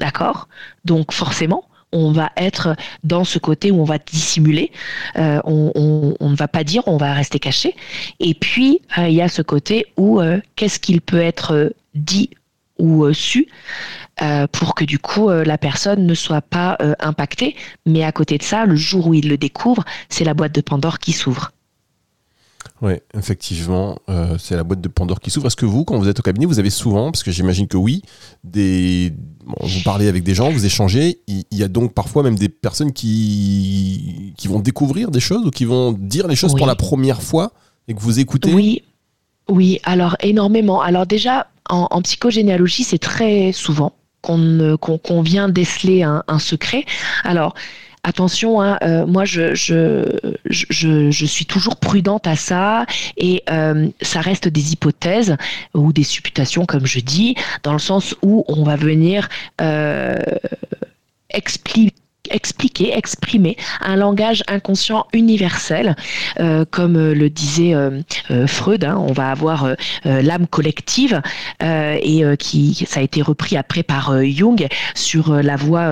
D'accord? 0.00 0.48
Donc 0.84 1.12
forcément, 1.12 1.67
on 1.92 2.12
va 2.12 2.30
être 2.36 2.76
dans 3.04 3.24
ce 3.24 3.38
côté 3.38 3.70
où 3.70 3.80
on 3.80 3.84
va 3.84 3.98
dissimuler, 3.98 4.70
euh, 5.16 5.40
on, 5.44 6.14
ne 6.20 6.36
va 6.36 6.48
pas 6.48 6.64
dire, 6.64 6.82
on 6.86 6.96
va 6.96 7.12
rester 7.14 7.38
caché. 7.38 7.74
Et 8.20 8.34
puis, 8.34 8.80
euh, 8.98 9.08
il 9.08 9.14
y 9.14 9.22
a 9.22 9.28
ce 9.28 9.42
côté 9.42 9.86
où 9.96 10.20
euh, 10.20 10.40
qu'est-ce 10.56 10.78
qu'il 10.78 11.00
peut 11.00 11.20
être 11.20 11.72
dit 11.94 12.30
ou 12.78 13.12
su 13.12 13.48
pour 14.52 14.76
que 14.76 14.84
du 14.84 15.00
coup 15.00 15.30
la 15.30 15.58
personne 15.58 16.06
ne 16.06 16.14
soit 16.14 16.42
pas 16.42 16.78
impactée. 17.00 17.56
Mais 17.86 18.04
à 18.04 18.12
côté 18.12 18.38
de 18.38 18.44
ça, 18.44 18.66
le 18.66 18.76
jour 18.76 19.08
où 19.08 19.14
il 19.14 19.28
le 19.28 19.36
découvre, 19.36 19.84
c'est 20.08 20.22
la 20.22 20.32
boîte 20.32 20.54
de 20.54 20.60
Pandore 20.60 21.00
qui 21.00 21.10
s'ouvre. 21.10 21.50
Oui, 22.80 22.92
effectivement, 23.16 23.98
euh, 24.08 24.36
c'est 24.38 24.54
la 24.54 24.62
boîte 24.62 24.80
de 24.80 24.88
Pandore 24.88 25.20
qui 25.20 25.30
s'ouvre. 25.30 25.46
Est-ce 25.46 25.56
que 25.56 25.66
vous, 25.66 25.84
quand 25.84 25.98
vous 25.98 26.08
êtes 26.08 26.20
au 26.20 26.22
cabinet, 26.22 26.46
vous 26.46 26.58
avez 26.58 26.70
souvent, 26.70 27.10
parce 27.10 27.24
que 27.24 27.30
j'imagine 27.30 27.66
que 27.66 27.76
oui, 27.76 28.02
des... 28.44 29.12
vous 29.60 29.82
parlez 29.84 30.08
avec 30.08 30.22
des 30.22 30.34
gens, 30.34 30.50
vous 30.50 30.64
échangez, 30.64 31.20
il 31.26 31.44
y, 31.50 31.62
a 31.62 31.68
donc 31.68 31.92
parfois 31.92 32.22
même 32.22 32.36
des 32.36 32.48
personnes 32.48 32.92
qui, 32.92 34.32
qui 34.36 34.46
vont 34.48 34.60
découvrir 34.60 35.10
des 35.10 35.20
choses 35.20 35.44
ou 35.44 35.50
qui 35.50 35.64
vont 35.64 35.92
dire 35.92 36.28
les 36.28 36.36
choses 36.36 36.54
pour 36.54 36.66
la 36.66 36.76
première 36.76 37.22
fois 37.22 37.52
et 37.88 37.94
que 37.94 38.00
vous 38.00 38.20
écoutez 38.20 38.52
Oui, 38.52 38.82
oui, 39.48 39.80
alors 39.82 40.16
énormément. 40.20 40.80
Alors 40.80 41.06
déjà, 41.06 41.48
en, 41.68 42.00
psychogénéalogie, 42.02 42.84
c'est 42.84 42.98
très 42.98 43.52
souvent 43.52 43.92
qu'on 44.22 45.22
vient 45.22 45.48
déceler 45.48 46.02
un, 46.02 46.22
un 46.28 46.38
secret. 46.38 46.84
Alors, 47.24 47.54
attention, 48.08 48.60
hein, 48.62 48.78
euh, 48.82 49.06
moi 49.06 49.24
je, 49.24 49.54
suis 51.26 51.46
toujours 51.46 51.76
prudente 51.76 52.26
à 52.26 52.36
ça 52.36 52.86
et 53.16 53.42
euh, 53.50 53.88
ça 54.00 54.20
reste 54.20 54.48
des 54.48 54.72
hypothèses 54.72 55.36
ou 55.74 55.92
des 55.92 56.04
supputations, 56.04 56.64
comme 56.64 56.86
je 56.86 57.00
dis, 57.00 57.36
dans 57.62 57.74
le 57.74 57.78
sens 57.78 58.16
où 58.22 58.44
on 58.48 58.64
va 58.64 58.76
venir 58.76 59.28
euh, 59.60 60.16
expliquer 61.30 61.92
expliquer, 62.30 62.96
exprimer 62.96 63.56
un 63.80 63.96
langage 63.96 64.42
inconscient 64.48 65.06
universel, 65.12 65.96
euh, 66.40 66.64
comme 66.70 66.96
euh, 66.96 67.14
le 67.14 67.30
disait 67.30 67.74
euh, 67.74 68.00
Freud. 68.46 68.84
Hein, 68.84 68.96
on 68.98 69.12
va 69.12 69.30
avoir 69.30 69.74
l'âme 70.04 70.46
collective 70.46 71.20
et 71.60 72.22
qui 72.38 72.86
ça 72.88 73.00
a 73.00 73.02
été 73.02 73.22
repris 73.22 73.56
après 73.56 73.82
par 73.82 74.12
Jung 74.24 74.66
sur 74.94 75.32
la 75.34 75.56
voie 75.56 75.90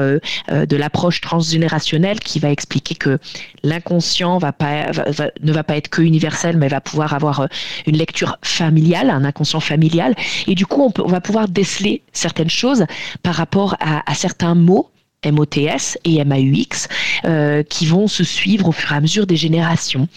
de 0.50 0.76
l'approche 0.76 1.20
transgénérationnelle 1.20 2.20
qui 2.20 2.38
va 2.38 2.50
expliquer 2.50 2.94
que 2.94 3.18
l'inconscient 3.62 4.36
ne 4.36 5.52
va 5.52 5.64
pas 5.64 5.76
être 5.76 5.88
que 5.88 6.02
universel, 6.02 6.56
mais 6.56 6.68
va 6.68 6.80
pouvoir 6.80 7.14
avoir 7.14 7.48
une 7.86 7.96
lecture 7.96 8.38
familiale, 8.42 9.10
un 9.10 9.24
inconscient 9.24 9.60
familial, 9.60 10.14
et 10.46 10.54
du 10.54 10.66
coup 10.66 10.92
on, 10.98 11.08
va 11.08 11.20
pouvoir 11.20 11.48
déceler 11.48 12.02
certaines 12.12 12.50
choses 12.50 12.86
par 13.22 13.34
rapport 13.34 13.76
à 13.80 14.14
certains 14.14 14.54
mots 14.54 14.90
MOTS 15.30 15.98
et 16.04 16.24
MAUX 16.24 16.88
euh, 17.24 17.62
qui 17.62 17.86
vont 17.86 18.08
se 18.08 18.24
suivre 18.24 18.68
au 18.68 18.72
fur 18.72 18.92
et 18.92 18.96
à 18.96 19.00
mesure 19.00 19.26
des 19.26 19.36
générations. 19.36 20.08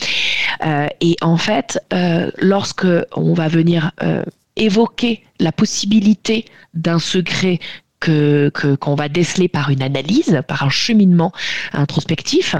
Euh, 0.65 0.87
et 1.01 1.15
en 1.21 1.37
fait, 1.37 1.79
euh, 1.93 2.31
lorsque 2.37 2.87
on 3.15 3.33
va 3.33 3.47
venir 3.47 3.91
évoquer 4.55 5.23
la 5.39 5.51
possibilité 5.51 6.45
d'un 6.73 6.99
secret 6.99 7.59
que 7.99 8.51
qu'on 8.79 8.95
va 8.95 9.09
déceler 9.09 9.49
par 9.49 9.69
une 9.69 9.81
analyse, 9.81 10.41
par 10.47 10.63
un 10.63 10.69
cheminement 10.69 11.33
introspectif, 11.73 12.55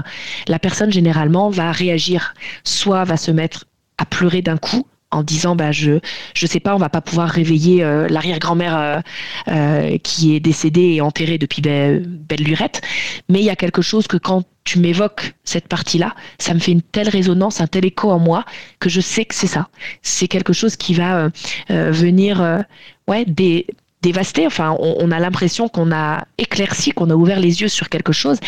la 0.48 0.58
personne 0.58 0.92
généralement 0.92 1.48
va 1.48 1.72
réagir, 1.72 2.34
soit 2.64 3.04
va 3.04 3.16
se 3.16 3.30
mettre 3.30 3.66
à 3.96 4.04
pleurer 4.04 4.42
d'un 4.42 4.56
coup, 4.56 4.86
en 5.10 5.22
disant 5.22 5.56
bah 5.56 5.72
je 5.72 5.98
je 6.34 6.46
sais 6.46 6.60
pas 6.60 6.74
on 6.74 6.78
va 6.78 6.88
pas 6.88 7.00
pouvoir 7.00 7.28
réveiller 7.28 7.82
euh, 7.82 8.08
l'arrière-grand-mère 8.08 8.76
euh, 8.78 9.00
euh, 9.48 9.98
qui 9.98 10.34
est 10.34 10.40
décédée 10.40 10.94
et 10.94 11.00
enterrée 11.00 11.38
depuis 11.38 11.62
belle 11.62 12.42
lurette. 12.42 12.80
Mais 13.28 13.40
il 13.40 13.44
y 13.44 13.50
a 13.50 13.56
quelque 13.56 13.82
chose 13.82 14.06
que 14.06 14.16
quand 14.16 14.44
tu 14.64 14.78
m'évoques 14.78 15.34
cette 15.44 15.68
partie-là 15.68 16.14
ça 16.38 16.54
me 16.54 16.60
fait 16.60 16.72
une 16.72 16.82
telle 16.82 17.08
résonance 17.08 17.60
un 17.60 17.66
tel 17.66 17.84
écho 17.84 18.10
en 18.10 18.18
moi 18.18 18.44
que 18.78 18.88
je 18.88 19.00
sais 19.00 19.24
que 19.24 19.34
c'est 19.34 19.46
ça. 19.46 19.68
C'est 20.02 20.28
quelque 20.28 20.52
chose 20.52 20.76
qui 20.76 20.94
va 20.94 21.30
venir 21.68 22.64
ouais 23.08 23.24
des 23.24 23.66
dévasté. 24.02 24.46
Enfin, 24.46 24.76
on, 24.78 25.10
a 25.10 25.18
l'impression 25.18 25.68
qu'on 25.68 25.92
a 25.92 26.24
éclairci, 26.38 26.92
qu'on 26.92 27.10
a 27.10 27.14
ouvert 27.14 27.40
les 27.40 27.60
yeux 27.60 27.68
sur 27.68 27.88
quelque 27.88 28.12
chose. 28.12 28.38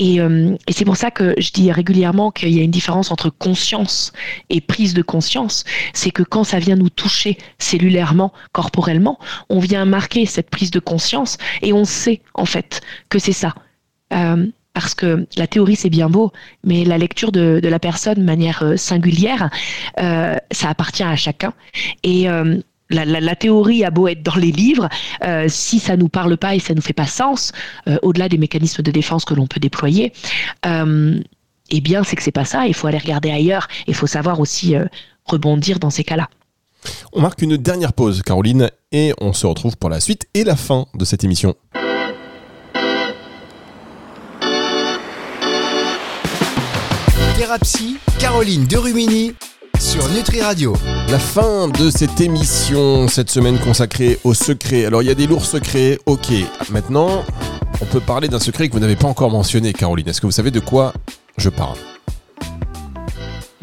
Euh, 0.00 0.56
et, 0.66 0.72
c'est 0.72 0.84
pour 0.84 0.96
ça 0.96 1.10
que 1.10 1.34
je 1.38 1.50
dis 1.52 1.70
régulièrement 1.70 2.30
qu'il 2.30 2.50
y 2.50 2.60
a 2.60 2.62
une 2.62 2.70
différence 2.70 3.10
entre 3.10 3.30
conscience 3.30 4.12
et 4.48 4.60
prise 4.60 4.94
de 4.94 5.02
conscience. 5.02 5.64
C'est 5.92 6.10
que 6.10 6.22
quand 6.22 6.44
ça 6.44 6.58
vient 6.58 6.76
nous 6.76 6.90
toucher 6.90 7.38
cellulairement, 7.58 8.32
corporellement, 8.52 9.18
on 9.48 9.60
vient 9.60 9.84
marquer 9.84 10.26
cette 10.26 10.50
prise 10.50 10.70
de 10.70 10.80
conscience 10.80 11.38
et 11.62 11.72
on 11.72 11.84
sait 11.84 12.20
en 12.34 12.44
fait 12.44 12.80
que 13.08 13.18
c'est 13.18 13.32
ça. 13.32 13.54
Euh, 14.12 14.46
parce 14.72 14.94
que 14.94 15.26
la 15.36 15.46
théorie 15.46 15.76
c'est 15.76 15.90
bien 15.90 16.08
beau, 16.08 16.32
mais 16.64 16.84
la 16.84 16.96
lecture 16.96 17.32
de, 17.32 17.60
la 17.62 17.78
personne 17.78 18.14
de 18.14 18.22
manière 18.22 18.62
euh, 18.62 18.76
singulière, 18.76 19.50
ça 19.96 20.68
appartient 20.68 21.02
à 21.02 21.16
chacun. 21.16 21.52
Et 22.02 22.28
la, 22.90 23.36
théorie 23.36 23.84
a 23.84 23.90
beau 23.90 24.08
être 24.08 24.22
dans 24.22 24.36
les 24.36 24.52
livres, 24.52 24.88
euh, 25.24 25.46
si 25.48 25.78
ça 25.78 25.96
nous 25.96 26.08
parle 26.08 26.36
pas 26.36 26.54
et 26.54 26.58
ça 26.58 26.74
nous 26.74 26.82
fait 26.82 26.92
pas 26.92 27.06
sens, 27.06 27.52
euh, 27.88 27.96
au-delà 28.02 28.28
des 28.28 28.38
mécanismes 28.38 28.82
de 28.82 28.90
défense 28.90 29.24
que 29.24 29.34
l'on 29.34 29.46
peut 29.46 29.60
déployer, 29.60 30.12
euh, 30.66 31.20
eh 31.70 31.80
bien 31.80 32.04
c'est 32.04 32.16
que 32.16 32.22
c'est 32.22 32.32
pas 32.32 32.44
ça. 32.44 32.66
Il 32.66 32.74
faut 32.74 32.86
aller 32.86 32.98
regarder 32.98 33.30
ailleurs. 33.30 33.68
Il 33.86 33.94
faut 33.94 34.06
savoir 34.06 34.40
aussi 34.40 34.74
rebondir 35.24 35.78
dans 35.78 35.90
ces 35.90 36.04
cas-là. 36.04 36.28
On 37.12 37.20
marque 37.20 37.42
une 37.42 37.56
dernière 37.56 37.92
pause, 37.92 38.22
Caroline, 38.22 38.70
et 38.90 39.12
on 39.20 39.32
se 39.32 39.46
retrouve 39.46 39.76
pour 39.76 39.90
la 39.90 40.00
suite 40.00 40.26
et 40.34 40.44
la 40.44 40.56
fin 40.56 40.86
de 40.94 41.04
cette 41.04 41.22
émission. 41.24 41.54
Thérapie, 47.36 47.98
Caroline 48.18 48.64
Derumini 48.64 49.34
sur 49.80 50.06
Nutri 50.10 50.42
Radio. 50.42 50.76
La 51.08 51.18
fin 51.18 51.68
de 51.68 51.90
cette 51.90 52.20
émission, 52.20 53.08
cette 53.08 53.30
semaine 53.30 53.58
consacrée 53.58 54.18
au 54.24 54.34
secret. 54.34 54.84
Alors 54.84 55.02
il 55.02 55.08
y 55.08 55.10
a 55.10 55.14
des 55.14 55.26
lourds 55.26 55.46
secrets, 55.46 55.98
ok. 56.04 56.28
Maintenant, 56.70 57.24
on 57.80 57.86
peut 57.86 58.00
parler 58.00 58.28
d'un 58.28 58.38
secret 58.38 58.68
que 58.68 58.74
vous 58.74 58.80
n'avez 58.80 58.96
pas 58.96 59.08
encore 59.08 59.30
mentionné, 59.30 59.72
Caroline. 59.72 60.06
Est-ce 60.06 60.20
que 60.20 60.26
vous 60.26 60.32
savez 60.32 60.50
de 60.50 60.60
quoi 60.60 60.92
je 61.38 61.48
parle? 61.48 61.78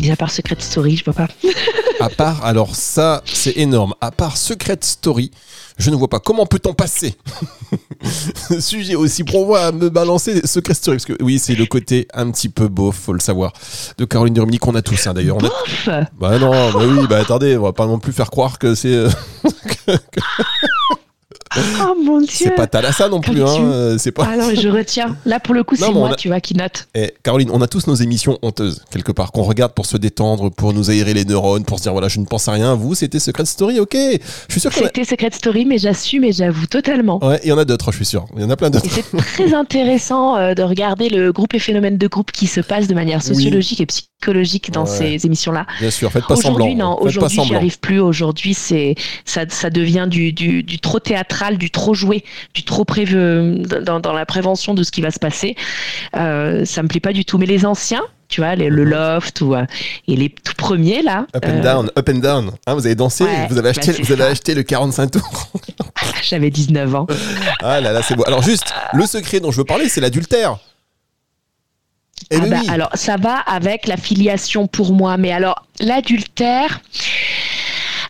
À 0.10 0.16
part 0.16 0.32
Secret 0.32 0.56
Story, 0.60 0.98
je 0.98 1.04
vois 1.04 1.14
pas. 1.14 1.28
à 2.00 2.10
part, 2.10 2.46
alors 2.46 2.76
ça, 2.76 3.24
c'est 3.26 3.58
énorme. 3.58 3.94
À 4.02 4.12
part 4.12 4.38
Secret 4.38 4.78
Story, 4.82 5.32
je 5.78 5.90
ne 5.90 5.96
vois 5.96 6.08
pas. 6.08 6.20
Comment 6.20 6.46
peut-on 6.46 6.74
passer 6.74 7.16
Sujet 8.60 8.96
aussi 8.96 9.24
pour 9.24 9.56
à 9.58 9.72
me 9.72 9.90
balancer 9.90 10.46
Secret 10.46 10.74
Story 10.74 10.98
Parce 10.98 11.06
que 11.06 11.24
oui, 11.24 11.40
c'est 11.40 11.56
le 11.56 11.66
côté 11.66 12.08
un 12.14 12.30
petit 12.32 12.50
peu 12.50 12.68
beauf, 12.68 12.96
faut 12.96 13.14
le 13.14 13.20
savoir, 13.20 13.54
de 13.98 14.06
Caroline 14.06 14.34
Durmini 14.34 14.58
qu'on 14.58 14.76
a 14.76 14.82
tous 14.82 15.08
hein, 15.08 15.14
d'ailleurs. 15.14 15.38
Bof 15.38 15.90
Bah 16.20 16.40
non, 16.40 16.72
bah 16.72 16.82
oui, 16.82 17.08
bah 17.08 17.20
attendez, 17.20 17.58
on 17.58 17.64
va 17.64 17.74
pas 17.74 17.86
non 17.86 18.00
plus 18.00 18.14
faire 18.14 18.30
croire 18.30 18.60
que 18.60 18.76
c'est. 18.76 18.94
Euh, 18.94 19.10
Oh 21.82 21.96
mon 22.04 22.20
dieu. 22.20 22.30
C'est 22.32 22.56
pas 22.56 22.68
Thalassa 22.68 23.10
non 23.10 23.22
plus, 23.22 23.42
hein. 23.42 23.58
Euh, 23.60 23.98
c'est 23.98 24.12
pas. 24.12 24.28
Ah 24.32 24.38
non, 24.38 24.50
je 24.54 24.68
retiens. 24.70 25.18
Là, 25.26 25.40
pour 25.40 25.54
le 25.54 25.64
coup, 25.64 25.76
c'est 25.76 25.92
moi, 25.92 26.16
tu 26.16 26.28
vois, 26.28 26.40
qui 26.40 26.56
note. 26.56 26.88
Eh, 26.96 27.14
Caroline, 27.24 27.50
on 27.52 27.62
a 27.62 27.68
tous 27.68 27.88
nos 27.88 27.96
émissions 27.96 28.38
honteuses, 28.42 28.84
quelque 28.92 29.12
part, 29.12 29.32
qu'on 29.32 29.44
regarde 29.44 29.74
pour 29.74 29.86
se 29.86 29.98
détendre, 29.98 30.50
pour 30.52 30.74
nous 30.74 30.90
aérer 30.90 31.14
les 31.14 31.26
neurones, 31.26 31.66
pour 31.66 31.78
se 31.78 31.84
dire, 31.84 31.92
voilà, 31.92 32.08
je 32.08 32.20
ne 32.20 32.26
pense 32.26 32.48
à 32.48 32.52
rien. 32.52 32.76
Vous, 32.76 32.96
c'était 32.96 33.20
Secret 33.20 33.46
Story, 33.46 33.80
ok. 33.80 33.96
Je 33.96 34.52
suis 34.52 34.62
sûr 34.62 34.72
que. 34.72 34.78
C'était 34.78 35.04
Secret 35.04 35.32
Story, 35.34 35.66
mais 35.66 35.78
j'assume 35.78 36.24
et 36.24 36.32
j'avoue 36.32 36.68
totalement. 36.68 37.24
Ouais, 37.26 37.40
il 37.44 37.50
y 37.50 37.52
en 37.52 37.58
a 37.58 37.66
d'autres, 37.66 37.92
je 37.92 37.98
suis 37.98 38.06
sûr. 38.06 38.26
Il 38.36 38.42
y 38.42 38.46
en 38.46 38.50
a 38.50 38.56
plein 38.56 38.70
d'autres. 38.70 38.86
C'est 38.90 39.18
très 39.18 39.54
intéressant 39.54 40.38
euh, 40.38 40.54
de 40.54 40.64
regarder 40.64 41.10
le 41.10 41.32
groupe 41.32 41.54
et 41.54 41.60
phénomène 41.60 41.98
de 41.98 42.08
groupe 42.08 42.32
qui 42.32 42.48
se 42.48 42.62
passe 42.62 42.88
de 42.88 42.94
manière 42.94 43.22
sociologique 43.24 43.82
et 43.82 43.86
psychologique 43.86 44.72
dans 44.72 44.86
ces 44.86 45.26
émissions-là. 45.26 45.66
Bien 45.80 45.92
sûr, 45.92 46.12
faites 46.12 46.26
pas 46.26 46.36
semblant. 46.36 46.66
Aujourd'hui, 46.66 46.76
non, 46.76 46.98
aujourd'hui, 47.02 47.40
j'y 47.46 47.56
arrive 47.56 47.80
plus. 47.80 48.00
Aujourd'hui, 48.00 48.54
c'est 48.54 48.96
ça, 49.26 49.42
ça 49.48 49.70
devient 49.70 50.08
du, 50.10 50.34
du, 50.34 50.64
du 50.64 50.80
trop 50.80 51.00
théâtral, 51.00 51.47
du 51.56 51.72
trop 51.72 51.94
joué 51.94 52.24
du 52.54 52.64
trop 52.64 52.84
prévu 52.84 53.16
dans, 53.82 54.00
dans, 54.00 54.14
la 54.14 54.26
prévention 54.26 54.74
de 54.74 54.84
ce 54.84 54.92
qui 54.92 55.02
va 55.02 55.12
se 55.12 55.20
passer. 55.20 55.56
Euh, 56.16 56.66
ça 56.66 56.84
me 56.84 56.88
plaît 56.88 57.00
pas 57.00 57.14
du 57.14 57.24
tout. 57.24 57.38
Mais 57.38 57.46
les 57.46 57.66
anciens, 57.66 58.04
tu 58.28 58.42
vois, 58.42 58.56
le 58.56 58.70
mhm. 58.70 58.90
loft 58.90 59.42
ou, 59.42 59.56
euh, 59.56 59.66
et 60.08 60.16
les 60.16 60.30
tout 60.30 60.54
premiers 60.58 61.02
là. 61.02 61.26
Up 61.36 61.46
and 61.46 61.62
down, 61.62 61.92
up 61.98 62.10
and 62.10 62.20
down. 62.20 62.52
Hein, 62.66 62.74
vous 62.74 62.86
avez 62.86 62.96
dansé, 62.96 63.26
vous 63.50 63.58
avez 63.58 63.70
acheté, 63.70 63.94
bah, 63.94 63.98
vous 64.04 64.12
avez 64.12 64.24
acheté 64.24 64.56
le 64.56 64.64
45 64.64 65.12
tours. 65.12 65.52
J'avais 66.24 66.50
19 66.50 66.96
ans. 66.96 67.08
Ah 67.64 67.82
là 67.82 67.92
là, 67.92 68.02
c'est 68.04 68.16
beau. 68.16 68.24
Alors 68.28 68.44
juste, 68.44 68.74
le 68.94 69.06
secret 69.06 69.40
dont 69.40 69.52
je 69.52 69.58
veux 69.58 69.66
parler, 69.66 69.90
c'est 69.90 70.02
l'adultère. 70.02 70.60
Eh 72.30 72.36
ah 72.36 72.40
ben 72.42 72.50
bah, 72.50 72.72
Alors 72.72 72.90
ça 72.94 73.18
va 73.18 73.38
avec 73.40 73.88
la 73.88 73.98
filiation 73.98 74.68
pour 74.68 74.94
moi, 74.94 75.18
mais 75.18 75.32
alors 75.32 75.66
l'adultère. 75.80 76.82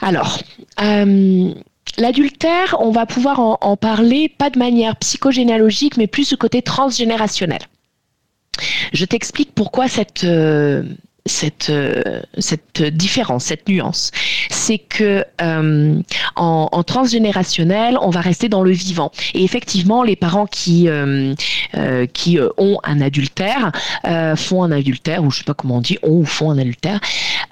Alors, 0.02 0.40
euh, 0.82 1.54
L'adultère, 1.98 2.78
on 2.80 2.92
va 2.92 3.06
pouvoir 3.06 3.40
en, 3.40 3.76
parler 3.76 4.30
pas 4.30 4.50
de 4.50 4.60
manière 4.60 4.96
psychogénéalogique, 4.98 5.98
mais 5.98 6.08
plus 6.08 6.30
du 6.30 6.38
côté 6.38 6.62
transgénérationnel. 6.62 7.62
Je 8.94 9.06
t'explique 9.06 9.54
pourquoi 9.54 9.88
cette, 9.88 10.24
euh, 10.24 10.84
cette, 11.28 11.70
euh, 11.70 12.22
cette 12.38 12.82
différence, 12.82 13.46
cette 13.46 13.68
nuance. 13.68 14.12
c'est 14.50 14.78
que 14.78 15.24
euh, 15.42 16.00
en, 16.36 16.84
transgénérationnel, 16.84 17.98
on 18.02 18.10
va 18.10 18.22
rester 18.22 18.50
dans 18.50 18.64
le 18.64 18.72
vivant. 18.72 19.12
Et 19.34 19.44
effectivement, 19.44 20.04
les 20.04 20.16
parents 20.16 20.46
qui 20.46 20.88
euh, 20.88 21.36
qui 22.14 22.40
ont 22.58 22.80
un 22.84 23.02
adultère 23.02 23.72
font 24.36 24.64
un 24.64 24.72
adultère, 24.72 25.24
ou 25.24 25.32
je 25.32 25.40
sais 25.40 25.44
pas 25.44 25.54
comment 25.54 25.78
on 25.78 25.82
dit, 25.82 25.98
ont 26.04 26.18
ou 26.18 26.26
font 26.26 26.52
un 26.52 26.58
adultère. 26.58 27.00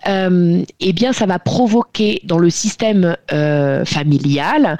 eh 0.07 0.93
bien, 0.93 1.13
ça 1.13 1.25
va 1.25 1.39
provoquer 1.39 2.21
dans 2.23 2.37
le 2.37 2.49
système 2.49 3.15
familial 3.85 4.77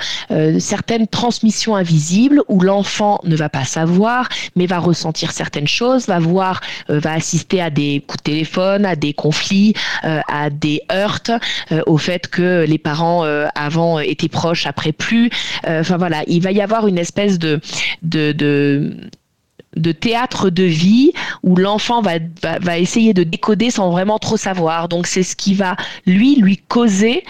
certaines 0.60 1.08
transmissions 1.08 1.76
invisibles 1.76 2.42
où 2.48 2.62
l'enfant 2.62 3.20
ne 3.24 3.36
va 3.36 3.50
pas 3.50 3.66
savoir, 3.66 4.30
mais 4.56 4.66
va 4.66 4.80
ressentir 4.80 5.32
certaines 5.32 5.68
choses, 5.68 6.08
va 6.08 6.20
voir, 6.20 6.62
va 6.88 7.14
assister 7.14 7.62
à 7.62 7.70
des 7.70 8.04
coups 8.08 8.24
de 8.24 8.32
téléphone, 8.32 8.85
à 8.86 8.96
des 8.96 9.14
conflits, 9.14 9.74
à 10.04 10.50
des 10.50 10.82
heurts, 10.92 11.40
au 11.86 11.98
fait 11.98 12.28
que 12.28 12.66
les 12.66 12.78
parents 12.78 13.26
euh, 13.26 13.48
avant 13.56 14.00
étaient 14.00 14.30
proches, 14.30 14.66
après 14.68 14.92
plus. 14.92 15.30
Euh, 15.68 15.82
enfin 15.82 15.98
voilà, 15.98 16.24
il 16.28 16.42
va 16.42 16.52
y 16.52 16.62
avoir 16.62 16.88
une 16.88 16.98
espèce 16.98 17.40
de, 17.40 17.60
de, 18.04 18.94
de 19.76 19.92
théâtre 19.92 20.50
de 20.50 20.64
vie 20.64 21.12
où 21.44 21.56
l'enfant 21.56 22.02
va, 22.02 22.14
va, 22.42 22.78
essayer 22.78 23.14
de 23.14 23.24
décoder 23.24 23.72
sans 23.72 23.92
vraiment 23.92 24.20
trop 24.20 24.38
savoir. 24.38 24.88
Donc 24.88 25.08
c'est 25.08 25.24
ce 25.24 25.36
qui 25.36 25.54
va 25.54 25.76
lui 26.06 26.36
lui 26.36 26.58
causer 26.58 27.24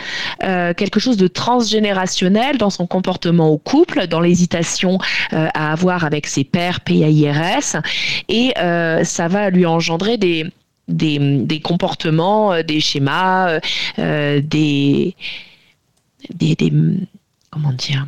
euh, 0.43 0.73
quelque 0.73 0.99
chose 0.99 1.17
de 1.17 1.27
transgénérationnel 1.27 2.57
dans 2.57 2.69
son 2.69 2.87
comportement 2.87 3.49
au 3.49 3.57
couple, 3.57 4.07
dans 4.07 4.19
l'hésitation 4.19 4.99
à 5.31 5.71
avoir 5.71 6.05
avec 6.05 6.27
ses 6.27 6.43
pères 6.43 6.81
PAIRS 6.81 7.81
et 8.29 8.53
ça 9.03 9.27
va 9.27 9.49
lui 9.49 9.65
engendrer 9.65 10.17
des 10.17 10.45
des, 10.87 11.61
comportements, 11.63 12.53
euh, 12.53 12.63
des 12.63 12.79
schémas, 12.79 13.49
euh, 13.49 13.59
euh, 13.99 14.41
des, 14.41 15.15
des, 16.33 16.73
comment 17.49 17.73
dire? 17.73 18.07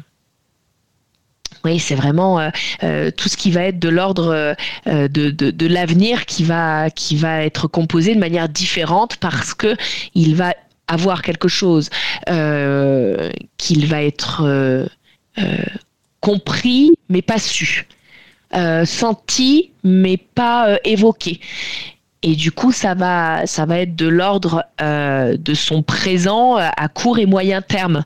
Oui, 1.64 1.80
c'est 1.80 1.96
vraiment 1.96 2.50
tout 2.80 3.28
ce 3.28 3.36
qui 3.36 3.52
va 3.52 3.64
être 3.64 3.80
de 3.80 3.90
l'ordre 3.90 4.56
de, 4.86 5.68
l'avenir 5.68 6.26
qui 6.26 6.44
va, 6.46 6.90
qui 6.90 7.18
va 7.18 7.44
être 7.44 7.68
composé 7.68 8.16
de 8.16 8.20
manière 8.20 8.48
différente 8.48 9.18
parce 9.18 9.54
que 9.54 9.76
il 10.14 10.36
va 10.36 10.54
avoir 10.88 11.22
quelque 11.22 11.50
chose 11.50 11.90
qu'il 12.26 13.86
va 13.88 14.02
être 14.04 14.88
compris 16.22 16.92
mais 17.10 17.22
pas 17.22 17.40
su, 17.40 17.86
senti 18.86 19.72
mais 19.84 20.16
pas 20.16 20.78
évoqué. 20.86 21.42
Et 22.24 22.36
du 22.36 22.52
coup, 22.52 22.72
ça 22.72 22.96
va, 22.96 23.46
ça 23.46 23.66
va 23.66 23.80
être 23.80 23.96
de 23.96 24.08
l'ordre 24.08 24.64
euh, 24.82 25.38
de 25.38 25.54
son 25.54 25.84
présent 25.84 26.58
euh, 26.58 26.68
à 26.76 26.88
court 26.88 27.20
et 27.20 27.26
moyen 27.26 27.62
terme. 27.62 28.04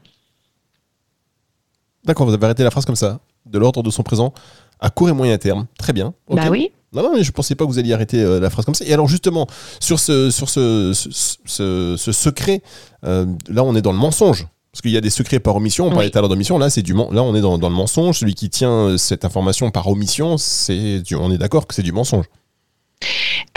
D'accord, 2.03 2.27
vous 2.27 2.33
avez 2.33 2.45
arrêté 2.45 2.63
la 2.63 2.71
phrase 2.71 2.85
comme 2.85 2.95
ça. 2.95 3.19
De 3.45 3.57
l'ordre 3.57 3.83
de 3.83 3.89
son 3.89 4.03
présent 4.03 4.33
à 4.79 4.89
court 4.89 5.09
et 5.09 5.13
moyen 5.13 5.37
terme. 5.37 5.67
Très 5.77 5.93
bien. 5.93 6.13
Bah 6.29 6.47
oui. 6.49 6.71
Non, 6.93 7.03
non, 7.03 7.13
mais 7.15 7.23
je 7.23 7.31
pensais 7.31 7.55
pas 7.55 7.63
que 7.65 7.69
vous 7.69 7.79
alliez 7.79 7.93
arrêter 7.93 8.21
euh, 8.21 8.39
la 8.39 8.49
phrase 8.49 8.65
comme 8.65 8.75
ça. 8.75 8.83
Et 8.85 8.93
alors 8.93 9.07
justement, 9.07 9.47
sur 9.79 9.99
ce, 9.99 10.29
sur 10.29 10.49
ce, 10.49 10.91
ce, 10.93 12.11
secret, 12.11 12.61
là 13.03 13.63
on 13.63 13.75
est 13.75 13.81
dans 13.81 13.93
le 13.93 13.97
mensonge. 13.97 14.47
Parce 14.73 14.81
qu'il 14.81 14.91
y 14.91 14.97
a 14.97 15.01
des 15.01 15.09
secrets 15.09 15.39
par 15.39 15.57
omission, 15.57 15.87
on 15.87 15.89
parlait 15.91 16.09
tout 16.09 16.17
à 16.17 16.21
l'heure 16.21 16.29
d'omission, 16.29 16.57
là, 16.57 16.69
c'est 16.69 16.81
du 16.81 16.93
là 16.93 17.23
on 17.23 17.35
est 17.35 17.41
dans, 17.41 17.57
dans, 17.57 17.67
le 17.67 17.75
mensonge. 17.75 18.19
Celui 18.19 18.35
qui 18.35 18.49
tient 18.49 18.97
cette 18.97 19.25
information 19.25 19.69
par 19.69 19.87
omission, 19.87 20.37
c'est 20.37 21.03
on 21.13 21.29
est 21.29 21.37
d'accord 21.37 21.67
que 21.67 21.73
c'est 21.73 21.83
du 21.83 21.91
mensonge. 21.91 22.25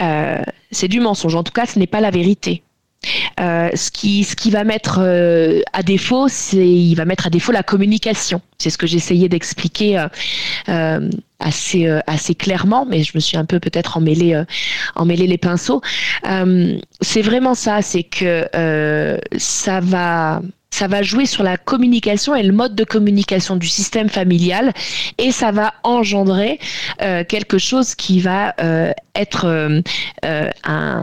Euh, 0.01 0.41
c'est 0.71 0.87
du 0.87 0.99
mensonge. 0.99 1.35
En 1.35 1.43
tout 1.43 1.53
cas, 1.53 1.65
ce 1.65 1.79
n'est 1.79 1.87
pas 1.87 2.01
la 2.01 2.11
vérité. 2.11 2.63
Euh, 3.39 3.69
ce, 3.75 3.91
qui, 3.91 4.23
ce 4.23 4.35
qui 4.35 4.49
va 4.49 4.63
mettre 4.63 4.99
euh, 4.99 5.61
à 5.73 5.83
défaut, 5.83 6.27
c'est 6.27 6.67
il 6.67 6.95
va 6.95 7.05
mettre 7.05 7.27
à 7.27 7.29
défaut 7.29 7.51
la 7.51 7.61
communication. 7.61 8.41
C'est 8.57 8.71
ce 8.71 8.77
que 8.77 8.87
j'essayais 8.87 9.29
d'expliquer 9.29 10.03
assez 11.39 11.87
assez 12.07 12.33
clairement, 12.33 12.85
mais 12.85 13.03
je 13.03 13.11
me 13.13 13.19
suis 13.19 13.37
un 13.37 13.45
peu 13.45 13.59
peut-être 13.59 13.97
emmêlé 13.97 14.41
emmêlé 14.95 15.27
les 15.27 15.37
pinceaux. 15.37 15.81
c'est 17.01 17.21
vraiment 17.21 17.53
ça, 17.53 17.83
c'est 17.83 18.03
que 18.03 18.47
ça 19.37 19.79
va 19.81 20.41
ça 20.75 20.87
va 20.87 21.01
jouer 21.01 21.25
sur 21.25 21.41
la 21.41 21.55
communication 21.55 22.35
et 22.35 22.43
le 22.43 22.51
mode 22.51 22.75
de 22.75 22.83
communication 22.83 23.55
du 23.55 23.67
système 23.67 24.09
familial 24.09 24.73
et 25.17 25.31
ça 25.31 25.51
va 25.51 25.73
engendrer 25.83 26.59
euh, 27.01 27.23
quelque 27.23 27.57
chose 27.57 27.95
qui 27.95 28.19
va 28.19 28.53
euh, 28.59 28.91
être 29.15 29.45
euh, 29.45 29.81
un, 30.65 31.01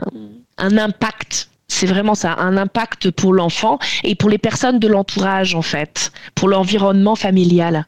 impact 0.58 1.48
c'est 1.68 1.86
vraiment 1.86 2.14
ça, 2.14 2.34
un 2.34 2.58
impact 2.58 3.10
pour 3.10 3.32
l'enfant 3.32 3.78
et 4.04 4.14
pour 4.14 4.28
les 4.28 4.36
personnes 4.36 4.78
de 4.78 4.88
l'entourage 4.88 5.54
en 5.54 5.62
fait, 5.62 6.12
pour 6.34 6.48
l'environnement 6.48 7.16
familial. 7.16 7.86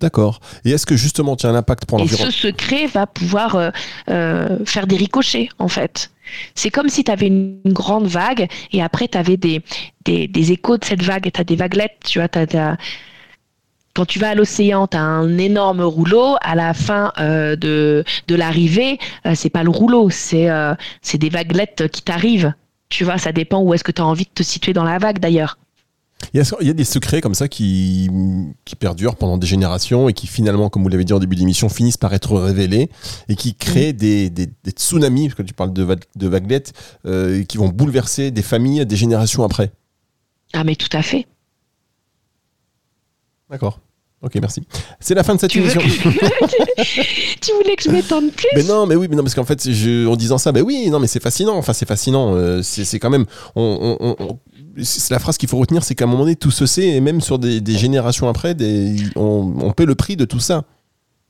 D'accord. 0.00 0.40
Et 0.66 0.72
est-ce 0.72 0.84
que 0.84 0.96
justement 0.96 1.34
tu 1.34 1.46
as 1.46 1.48
un 1.48 1.54
impact 1.54 1.86
pour 1.86 1.96
l'environnement 1.96 2.28
Et 2.28 2.32
ce 2.32 2.48
secret 2.48 2.86
va 2.88 3.06
pouvoir 3.06 3.72
faire 4.06 4.86
des 4.86 4.96
ricochets 4.96 5.48
en 5.58 5.68
fait. 5.68 6.11
C'est 6.54 6.70
comme 6.70 6.88
si 6.88 7.04
tu 7.04 7.10
avais 7.10 7.26
une, 7.26 7.60
grande 7.66 8.06
vague 8.06 8.48
et 8.72 8.82
après 8.82 9.08
tu 9.08 9.18
avais 9.18 9.36
des, 9.36 9.62
échos 10.52 10.78
de 10.78 10.84
cette 10.84 11.02
vague. 11.02 11.30
Tu 11.32 11.40
as 11.40 11.44
des 11.44 11.56
vaguelettes, 11.56 11.98
tu 12.04 12.18
vois. 12.18 12.28
quand 13.94 14.06
tu 14.06 14.18
vas 14.18 14.30
à 14.30 14.34
l'océan, 14.34 14.86
tu 14.86 14.96
as 14.96 15.02
un 15.02 15.38
énorme 15.38 15.82
rouleau. 15.82 16.36
À 16.40 16.54
la 16.54 16.74
fin 16.74 17.12
euh, 17.18 17.56
de, 17.56 18.04
de 18.28 18.34
l'arrivée, 18.34 18.98
euh, 19.26 19.34
c'est 19.34 19.50
pas 19.50 19.62
le 19.62 19.70
rouleau, 19.70 20.10
c'est 20.10 20.50
euh, 20.50 20.74
des 21.14 21.28
vaguelettes 21.28 21.88
qui 21.88 22.02
t'arrivent. 22.02 22.52
Tu 22.88 23.04
vois, 23.04 23.18
ça 23.18 23.32
dépend 23.32 23.60
où 23.60 23.72
est-ce 23.72 23.84
que 23.84 23.92
tu 23.92 24.02
as 24.02 24.06
envie 24.06 24.24
de 24.24 24.30
te 24.34 24.42
situer 24.42 24.72
dans 24.72 24.84
la 24.84 24.98
vague 24.98 25.18
d'ailleurs. 25.18 25.56
Il 26.34 26.42
y, 26.62 26.70
a, 26.70 26.72
des 26.72 26.84
secrets 26.84 27.20
comme 27.20 27.34
ça 27.34 27.46
qui, 27.46 28.10
qui 28.64 28.74
perdurent 28.74 29.16
pendant 29.16 29.36
des 29.36 29.46
générations 29.46 30.08
et 30.08 30.14
qui 30.14 30.26
finalement, 30.26 30.70
comme 30.70 30.82
vous 30.82 30.88
l'avez 30.88 31.04
dit 31.04 31.12
en 31.12 31.18
début 31.18 31.36
d'émission, 31.36 31.68
finissent 31.68 31.98
par 31.98 32.14
être 32.14 32.38
révélés 32.38 32.88
et 33.28 33.36
qui 33.36 33.54
créent 33.54 33.92
des, 33.92 34.30
des, 34.30 34.48
tsunamis, 34.70 35.28
parce 35.28 35.34
que 35.34 35.42
tu 35.42 35.52
parles 35.52 35.74
de, 35.74 35.86
de 36.16 36.28
vaguelettes, 36.28 36.72
euh, 37.04 37.44
qui 37.44 37.58
vont 37.58 37.68
bouleverser 37.68 38.30
des 38.30 38.40
familles 38.40 38.86
des 38.86 38.96
générations 38.96 39.44
après. 39.44 39.72
Ah 40.54 40.64
mais 40.64 40.74
tout 40.74 40.88
à 40.96 41.02
fait. 41.02 41.26
D'accord. 43.50 43.80
Ok, 44.22 44.36
merci. 44.40 44.62
C'est 45.00 45.14
la 45.14 45.24
fin 45.24 45.34
de 45.34 45.40
cette 45.40 45.54
émission. 45.56 45.80
tu 47.40 47.52
voulais 47.54 47.74
que 47.74 47.82
je 47.82 47.90
m'étende 47.90 48.30
plus? 48.30 48.46
Mais 48.54 48.62
non, 48.62 48.86
mais 48.86 48.94
oui, 48.94 49.08
mais 49.10 49.16
non, 49.16 49.24
parce 49.24 49.34
qu'en 49.34 49.44
fait, 49.44 49.66
en 50.06 50.16
disant 50.16 50.38
ça, 50.38 50.52
ben 50.52 50.62
oui, 50.62 50.88
non, 50.90 51.00
mais 51.00 51.08
c'est 51.08 51.20
fascinant. 51.20 51.56
Enfin, 51.56 51.72
c'est 51.72 51.88
fascinant. 51.88 52.36
Euh, 52.36 52.62
c'est 52.62 53.00
quand 53.00 53.10
même, 53.10 53.26
on, 53.56 54.38
la 55.10 55.18
phrase 55.18 55.38
qu'il 55.38 55.48
faut 55.48 55.58
retenir, 55.58 55.84
c'est 55.84 55.94
qu'à 55.94 56.04
un 56.04 56.08
moment 56.08 56.24
donné, 56.24 56.36
tout 56.36 56.50
se 56.50 56.66
sait, 56.66 56.86
et 56.86 57.00
même 57.00 57.20
sur 57.20 57.38
des, 57.38 57.60
générations 57.76 58.28
après, 58.28 58.56
on, 59.16 59.72
paie 59.72 59.86
le 59.86 59.94
prix 59.94 60.16
de 60.16 60.24
tout 60.24 60.40
ça. 60.40 60.64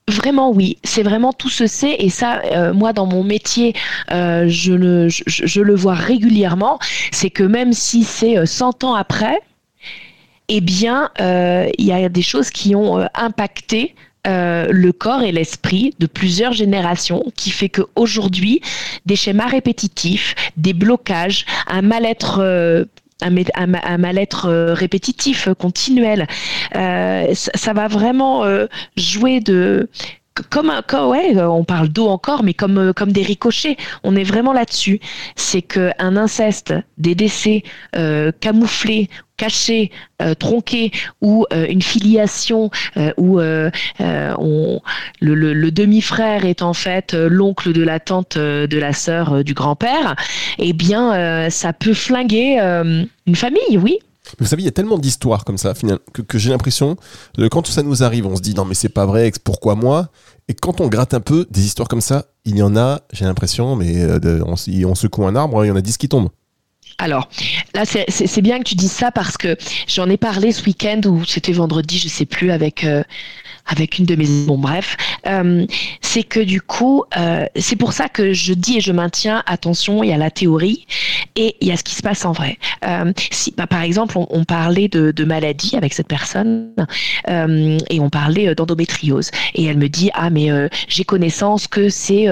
Vraiment 0.08 0.50
oui, 0.50 0.78
c'est 0.82 1.04
vraiment 1.04 1.32
tout 1.32 1.48
se 1.48 1.68
sait 1.68 1.94
et 2.00 2.10
ça, 2.10 2.42
euh, 2.44 2.74
moi 2.74 2.92
dans 2.92 3.06
mon 3.06 3.22
métier, 3.22 3.72
euh, 4.10 4.46
je, 4.48 4.72
le, 4.72 5.74
vois 5.76 5.94
régulièrement, 5.94 6.80
c'est 7.12 7.30
que 7.30 7.44
même 7.44 7.72
si 7.72 8.02
c'est 8.02 8.44
100 8.44 8.82
euh, 8.82 8.86
ans 8.88 8.94
après, 8.94 9.40
eh 10.48 10.60
bien, 10.60 11.10
il 11.18 11.84
y 11.86 11.92
a 11.92 12.08
des 12.08 12.22
choses 12.22 12.50
qui 12.50 12.74
ont 12.74 13.06
impacté 13.14 13.94
le 14.26 14.90
corps 14.90 15.22
et 15.22 15.32
l'esprit 15.32 15.94
de 15.98 16.06
plusieurs 16.06 16.52
générations 16.52 17.24
qui 17.36 17.50
fait 17.50 17.68
qu'aujourd'hui, 17.68 18.60
des 19.06 19.16
schémas 19.16 19.46
répétitifs, 19.46 20.34
des 20.56 20.74
blocages, 20.74 21.46
un 21.68 21.80
mal-être 21.80 22.86
un, 23.22 23.96
mal-être 23.98 24.46
euh, 24.46 24.74
répétitif, 24.74 25.48
euh, 25.48 25.54
continuel. 25.54 26.26
Euh, 26.74 27.32
ça, 27.34 27.72
va 27.72 27.88
vraiment 27.88 28.44
jouer 28.96 29.40
de 29.40 29.88
comme, 30.50 30.70
un, 30.70 30.82
ouais, 31.06 31.36
on 31.42 31.64
parle 31.64 31.88
d'eau 31.88 32.08
encore, 32.08 32.42
mais 32.42 32.54
comme, 32.54 32.92
comme 32.94 33.12
des 33.12 33.22
ricochets. 33.22 33.76
On 34.02 34.16
est 34.16 34.24
vraiment 34.24 34.52
là-dessus. 34.52 35.00
C'est 35.36 35.62
qu'un 35.62 36.16
inceste, 36.16 36.74
des 36.98 37.14
décès 37.14 37.62
camouflés 38.40 39.08
caché, 39.42 39.90
euh, 40.20 40.34
tronqué, 40.34 40.92
ou 41.20 41.46
euh, 41.52 41.66
une 41.68 41.82
filiation 41.82 42.70
euh, 42.96 43.12
où 43.16 43.38
le, 45.20 45.70
demi-frère 45.70 46.44
est 46.44 46.62
en 46.62 46.74
fait 46.74 47.14
l'oncle 47.14 47.72
de 47.72 47.82
la 47.82 47.98
tante 47.98 48.38
de 48.38 48.78
la 48.78 48.92
sœur 48.92 49.42
du 49.42 49.54
grand-père, 49.54 50.14
eh 50.58 50.72
bien, 50.72 51.50
ça 51.50 51.72
peut 51.72 51.94
flinguer 51.94 52.58
une 53.26 53.36
famille, 53.36 53.78
oui. 53.78 53.98
Vous 54.38 54.46
savez, 54.46 54.62
il 54.62 54.66
y 54.66 54.68
a 54.68 54.72
tellement 54.72 54.98
d'histoires 54.98 55.44
comme 55.44 55.58
ça, 55.58 55.74
que, 56.12 56.22
que 56.22 56.38
j'ai 56.38 56.50
l'impression, 56.50 56.96
quand 57.50 57.66
ça 57.66 57.82
nous 57.82 58.02
arrive, 58.02 58.26
on 58.26 58.36
se 58.36 58.40
dit 58.40 58.54
non 58.54 58.64
mais 58.64 58.74
c'est 58.74 58.88
pas 58.88 59.06
vrai, 59.06 59.32
pourquoi 59.42 59.74
moi? 59.74 60.08
Et 60.48 60.54
quand 60.54 60.80
on 60.80 60.88
gratte 60.88 61.14
un 61.14 61.20
peu, 61.20 61.46
des 61.50 61.64
histoires 61.64 61.88
comme 61.88 62.00
ça, 62.00 62.26
il 62.44 62.56
y 62.56 62.62
en 62.62 62.76
a, 62.76 63.00
j'ai 63.12 63.24
l'impression, 63.24 63.76
mais 63.76 64.06
on, 64.44 64.54
on, 64.54 64.94
secoue 64.94 65.26
un 65.26 65.36
arbre, 65.36 65.64
il 65.64 65.68
y 65.68 65.70
en 65.70 65.76
a 65.76 65.80
dix 65.80 65.96
qui 65.96 66.08
tombent. 66.08 66.30
Alors, 66.98 67.28
là, 67.74 67.84
c'est 67.84 68.42
bien 68.42 68.58
que 68.58 68.64
tu 68.64 68.74
dises 68.74 68.92
ça 68.92 69.10
parce 69.10 69.36
que 69.36 69.56
j'en 69.88 70.08
ai 70.08 70.16
parlé 70.16 70.52
ce 70.52 70.64
week-end 70.64 71.00
ou 71.06 71.24
c'était 71.24 71.52
vendredi, 71.52 71.98
je 71.98 72.08
sais 72.08 72.26
plus, 72.26 72.50
avec, 72.50 72.84
euh, 72.84 73.02
avec 73.72 73.98
une 73.98 74.04
de 74.04 74.14
mes. 74.14 74.26
Bon, 74.46 74.58
bref, 74.58 74.96
euh, 75.26 75.66
c'est 76.00 76.22
que 76.22 76.40
du 76.40 76.60
coup, 76.60 77.04
euh, 77.16 77.46
c'est 77.56 77.76
pour 77.76 77.92
ça 77.92 78.08
que 78.08 78.32
je 78.32 78.52
dis 78.52 78.78
et 78.78 78.80
je 78.80 78.92
maintiens, 78.92 79.42
attention, 79.46 80.02
il 80.02 80.10
y 80.10 80.12
a 80.12 80.18
la 80.18 80.30
théorie 80.30 80.86
et 81.36 81.56
il 81.60 81.68
y 81.68 81.72
a 81.72 81.76
ce 81.76 81.82
qui 81.82 81.94
se 81.94 82.02
passe 82.02 82.24
en 82.24 82.32
vrai. 82.32 82.58
Euh, 82.86 83.12
si, 83.30 83.52
bah, 83.56 83.66
par 83.66 83.82
exemple, 83.82 84.16
on, 84.16 84.44
parlait 84.44 84.88
de, 84.88 85.24
maladie 85.24 85.76
avec 85.76 85.94
cette 85.94 86.08
personne 86.08 86.72
et 87.28 88.00
on 88.00 88.10
parlait 88.10 88.54
d'endométriose 88.56 89.30
et 89.54 89.64
elle 89.64 89.78
me 89.78 89.88
dit 89.88 90.10
ah 90.14 90.30
mais 90.30 90.48
j'ai 90.88 91.04
connaissance 91.04 91.68
que 91.68 91.88
c'est 91.88 92.26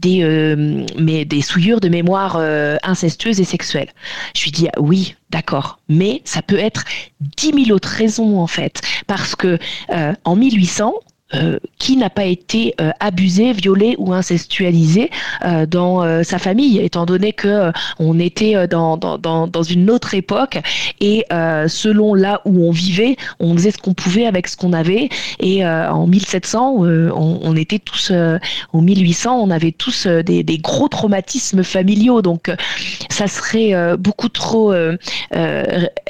des 0.00 0.56
mais 0.98 1.24
des 1.24 1.40
souillures 1.40 1.80
de 1.80 1.88
mémoire 1.88 2.36
incestueuses 2.82 3.40
et 3.40 3.44
sexuelles. 3.44 3.90
Je 4.34 4.42
lui 4.42 4.50
dis 4.50 4.68
oui 4.76 5.14
D'accord, 5.32 5.78
mais 5.88 6.20
ça 6.26 6.42
peut 6.42 6.58
être 6.58 6.84
dix 7.20 7.54
mille 7.54 7.72
autres 7.72 7.88
raisons 7.88 8.38
en 8.38 8.46
fait, 8.46 8.82
parce 9.06 9.34
que 9.34 9.58
euh, 9.90 10.12
en 10.24 10.36
1800, 10.36 10.92
euh, 11.34 11.58
qui 11.82 11.96
n'a 11.96 12.10
pas 12.10 12.26
été 12.26 12.74
euh, 12.80 12.92
abusé, 13.00 13.52
violé 13.52 13.96
ou 13.98 14.12
incestualisé 14.12 15.10
euh, 15.44 15.66
dans 15.66 16.04
euh, 16.04 16.22
sa 16.22 16.38
famille, 16.38 16.78
étant 16.78 17.06
donné 17.06 17.32
que 17.32 17.72
on 17.98 18.20
était 18.20 18.68
dans, 18.68 18.96
dans, 18.96 19.18
dans, 19.18 19.48
dans, 19.48 19.62
une 19.64 19.90
autre 19.90 20.14
époque 20.14 20.60
et 21.00 21.24
selon 21.66 22.14
là 22.14 22.40
où 22.44 22.68
on 22.68 22.70
vivait, 22.70 23.16
on 23.40 23.54
faisait 23.54 23.72
ce 23.72 23.78
qu'on 23.78 23.94
pouvait 23.94 24.26
avec 24.26 24.46
ce 24.46 24.56
qu'on 24.56 24.72
avait. 24.72 25.08
Et 25.40 25.66
en 25.66 26.06
1700, 26.06 26.76
on, 26.76 27.40
on, 27.42 27.56
était 27.56 27.78
tous, 27.78 28.12
au 28.72 28.80
1800, 28.80 29.36
on 29.40 29.50
avait 29.50 29.72
tous 29.72 30.06
des, 30.06 30.42
des, 30.42 30.58
gros 30.58 30.88
traumatismes 30.88 31.64
familiaux. 31.64 32.22
Donc, 32.22 32.50
ça 33.10 33.26
serait 33.26 33.96
beaucoup 33.96 34.28
trop 34.28 34.72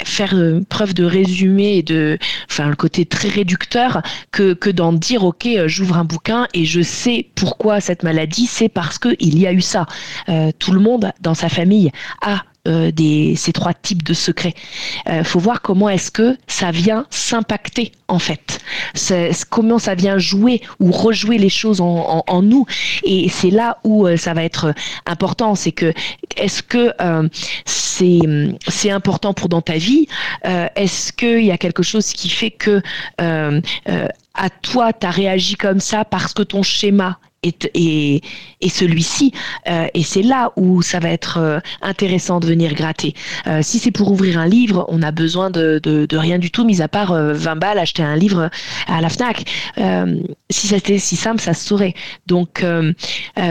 faire 0.03 0.35
preuve 0.69 0.93
de 0.93 1.05
résumé 1.05 1.77
et 1.77 1.83
de, 1.83 2.17
enfin, 2.49 2.69
le 2.69 2.75
côté 2.75 3.05
très 3.05 3.29
réducteur 3.29 4.01
que, 4.31 4.53
que 4.53 4.69
d'en 4.69 4.93
dire 4.93 5.23
ok, 5.23 5.45
euh, 5.45 5.67
j'ouvre 5.67 5.97
un 5.97 6.03
bouquin 6.03 6.47
et 6.53 6.65
je 6.65 6.81
sais 6.81 7.27
pourquoi 7.35 7.79
cette 7.79 8.03
maladie, 8.03 8.45
c'est 8.45 8.69
parce 8.69 8.99
qu'il 8.99 9.37
y 9.37 9.47
a 9.47 9.53
eu 9.53 9.61
ça. 9.61 9.85
Euh, 10.29 10.51
tout 10.57 10.71
le 10.71 10.79
monde 10.79 11.11
dans 11.21 11.33
sa 11.33 11.49
famille 11.49 11.91
a 12.21 12.43
euh, 12.65 12.91
des, 12.91 13.35
ces 13.35 13.51
trois 13.51 13.73
types 13.73 14.03
de 14.03 14.13
secrets. 14.13 14.53
Il 15.05 15.11
euh, 15.11 15.23
faut 15.25 15.39
voir 15.39 15.61
comment 15.61 15.89
est-ce 15.89 16.09
que 16.09 16.37
ça 16.47 16.71
vient 16.71 17.05
s'impacter 17.09 17.91
en 18.07 18.19
fait. 18.19 18.61
comment 19.49 19.79
ça 19.79 19.95
vient 19.95 20.17
jouer 20.17 20.61
ou 20.79 20.89
rejouer 20.91 21.37
les 21.37 21.49
choses 21.49 21.81
en, 21.81 21.87
en, 21.87 22.23
en 22.25 22.41
nous. 22.41 22.65
Et 23.03 23.27
c'est 23.27 23.49
là 23.49 23.79
où 23.83 24.07
euh, 24.07 24.15
ça 24.15 24.33
va 24.33 24.45
être 24.45 24.73
important. 25.05 25.55
C'est 25.55 25.73
que 25.73 25.93
est-ce 26.37 26.63
que 26.63 26.93
euh, 27.01 27.27
c'est 27.65 28.21
c'est 28.69 28.91
important 28.91 29.33
pour 29.33 29.49
dans 29.49 29.61
ta 29.61 29.75
vie? 29.77 30.07
Est-ce 30.43 31.11
qu'il 31.11 31.43
y 31.43 31.51
a 31.51 31.57
quelque 31.57 31.83
chose 31.83 32.13
qui 32.13 32.29
fait 32.29 32.51
que 32.51 32.81
à 33.17 34.49
toi, 34.49 34.93
tu 34.93 35.05
as 35.05 35.11
réagi 35.11 35.55
comme 35.55 35.81
ça 35.81 36.05
parce 36.05 36.33
que 36.33 36.43
ton 36.43 36.63
schéma 36.63 37.19
et, 37.43 38.21
et, 38.61 38.69
celui-ci. 38.69 39.33
Euh, 39.67 39.87
et 39.93 40.03
c'est 40.03 40.21
là 40.21 40.51
où 40.55 40.81
ça 40.81 40.99
va 40.99 41.09
être 41.09 41.37
euh, 41.37 41.59
intéressant 41.81 42.39
de 42.39 42.47
venir 42.47 42.73
gratter. 42.73 43.13
Euh, 43.47 43.61
si 43.61 43.79
c'est 43.79 43.91
pour 43.91 44.11
ouvrir 44.11 44.39
un 44.39 44.47
livre, 44.47 44.85
on 44.89 45.01
a 45.01 45.11
besoin 45.11 45.49
de, 45.49 45.79
de, 45.83 46.05
de 46.05 46.17
rien 46.17 46.39
du 46.39 46.51
tout, 46.51 46.63
mis 46.63 46.81
à 46.81 46.87
part 46.87 47.13
20 47.13 47.55
balles, 47.55 47.79
acheter 47.79 48.03
un 48.03 48.15
livre 48.15 48.49
à 48.87 49.01
la 49.01 49.09
FNAC. 49.09 49.45
si 50.49 50.67
c'était 50.67 50.97
si 50.97 51.15
simple, 51.15 51.41
ça 51.41 51.53
se 51.53 51.65
saurait. 51.65 51.93
Donc 52.27 52.65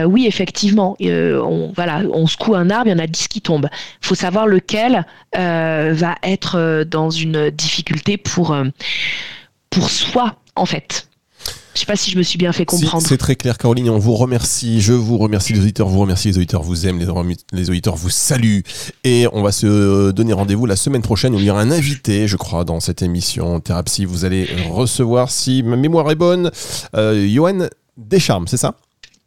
oui, 0.06 0.26
effectivement, 0.26 0.96
on, 1.00 1.72
voilà, 1.74 2.02
on 2.12 2.26
secoue 2.26 2.54
un 2.54 2.70
arbre, 2.70 2.88
il 2.88 2.90
y 2.90 2.94
en 2.94 2.98
a 2.98 3.06
10 3.06 3.28
qui 3.28 3.40
tombent. 3.40 3.68
Il 4.02 4.06
faut 4.06 4.14
savoir 4.14 4.46
lequel 4.46 5.04
va 5.34 6.14
être 6.22 6.84
dans 6.84 7.10
une 7.10 7.50
difficulté 7.50 8.16
pour, 8.16 8.56
pour 9.70 9.90
soi, 9.90 10.36
en 10.56 10.66
fait. 10.66 11.08
Je 11.74 11.80
sais 11.80 11.86
pas 11.86 11.96
si 11.96 12.10
je 12.10 12.18
me 12.18 12.22
suis 12.22 12.36
bien 12.36 12.52
fait 12.52 12.66
comprendre. 12.66 13.06
c'est 13.06 13.16
très 13.16 13.34
clair, 13.34 13.56
Caroline. 13.56 13.88
On 13.88 13.98
vous 13.98 14.14
remercie. 14.14 14.82
Je 14.82 14.92
vous 14.92 15.16
remercie, 15.16 15.54
les 15.54 15.60
auditeurs 15.60 15.88
vous 15.88 16.00
remercie, 16.00 16.28
les 16.28 16.36
auditeurs 16.36 16.62
vous 16.62 16.86
aiment, 16.86 16.98
les, 17.52 17.70
auditeurs 17.70 17.96
vous 17.96 18.10
saluent. 18.10 18.62
Et 19.04 19.26
on 19.32 19.42
va 19.42 19.52
se 19.52 20.10
donner 20.10 20.34
rendez-vous 20.34 20.66
la 20.66 20.76
semaine 20.76 21.02
prochaine. 21.02 21.34
Il 21.34 21.42
y 21.42 21.50
aura 21.50 21.62
un 21.62 21.70
invité, 21.70 22.28
je 22.28 22.36
crois, 22.36 22.64
dans 22.64 22.80
cette 22.80 23.00
émission 23.00 23.58
Thérapie. 23.60 24.04
Vous 24.04 24.26
allez 24.26 24.48
recevoir, 24.70 25.30
si 25.30 25.62
ma 25.62 25.76
mémoire 25.76 26.10
est 26.10 26.16
bonne, 26.16 26.50
euh, 26.94 27.26
Johan 27.26 27.68
Descharmes, 27.96 28.48
c'est 28.48 28.58
ça? 28.58 28.74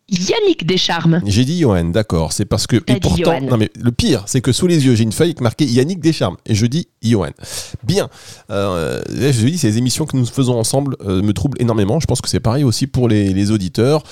Yannick 0.09 0.65
Descharmes. 0.67 1.21
J'ai 1.25 1.45
dit 1.45 1.59
Johan, 1.59 1.85
d'accord. 1.85 2.31
C'est 2.31 2.45
parce 2.45 2.67
que. 2.67 2.77
Et 2.87 2.99
pourtant, 2.99 3.41
non 3.41 3.57
mais 3.57 3.71
le 3.79 3.91
pire, 3.91 4.23
c'est 4.27 4.41
que 4.41 4.51
sous 4.51 4.67
les 4.67 4.85
yeux, 4.85 4.95
j'ai 4.95 5.03
une 5.03 5.11
feuille 5.11 5.33
marquée 5.41 5.65
Yannick 5.65 5.99
Descharmes. 5.99 6.37
Et 6.45 6.53
je 6.53 6.65
dis 6.65 6.87
Johan. 7.01 7.31
Bien. 7.83 8.09
Euh, 8.51 9.01
je 9.09 9.45
dis, 9.45 9.57
ces 9.57 9.77
émissions 9.77 10.05
que 10.05 10.15
nous 10.15 10.25
faisons 10.25 10.57
ensemble 10.59 10.95
euh, 11.01 11.21
me 11.21 11.33
troublent 11.33 11.59
énormément. 11.59 11.99
Je 11.99 12.05
pense 12.05 12.21
que 12.21 12.29
c'est 12.29 12.39
pareil 12.39 12.63
aussi 12.63 12.87
pour 12.87 13.07
les, 13.07 13.33
les 13.33 13.51
auditeurs. 13.51 14.03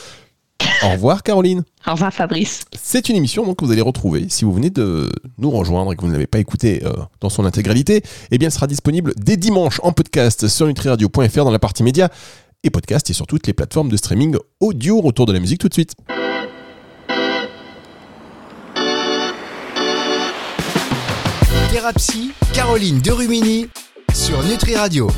Au 0.84 0.90
revoir, 0.90 1.24
Caroline. 1.24 1.64
Au 1.88 1.92
revoir, 1.92 2.14
Fabrice. 2.14 2.62
C'est 2.74 3.10
une 3.10 3.16
émission 3.16 3.46
donc, 3.46 3.58
que 3.58 3.66
vous 3.66 3.72
allez 3.72 3.82
retrouver 3.82 4.26
si 4.30 4.46
vous 4.46 4.54
venez 4.54 4.70
de 4.70 5.10
nous 5.38 5.52
rejoindre 5.52 5.94
et 5.94 5.96
que 5.96 6.02
vous 6.02 6.08
ne 6.08 6.14
l'avez 6.14 6.28
pas 6.28 6.40
écoutée 6.40 6.82
euh, 6.86 6.94
dans 7.20 7.30
son 7.30 7.46
intégralité. 7.46 8.02
Eh 8.32 8.38
bien, 8.38 8.48
elle 8.48 8.54
sera 8.54 8.68
disponible 8.68 9.14
dès 9.18 9.38
dimanche 9.38 9.80
en 9.84 9.92
podcast 9.92 10.48
sur 10.48 10.68
nutriradio.fr 10.68 11.46
dans 11.46 11.52
la 11.52 11.60
partie 11.60 11.84
média 11.84 12.10
et 12.64 12.70
podcast 12.70 13.10
et 13.10 13.14
sur 13.14 13.28
toutes 13.28 13.48
les 13.48 13.54
plateformes 13.54 13.90
de 13.90 13.98
streaming 13.98 14.38
audio. 14.60 15.02
Retour 15.02 15.26
de 15.26 15.34
la 15.34 15.40
musique 15.40 15.60
tout 15.60 15.70
de 15.70 15.74
suite. 15.74 15.94
Thérapie, 21.72 22.32
Caroline 22.54 23.02
sur 24.14 24.44
Nutri 24.44 24.76
Radio. 24.76 25.10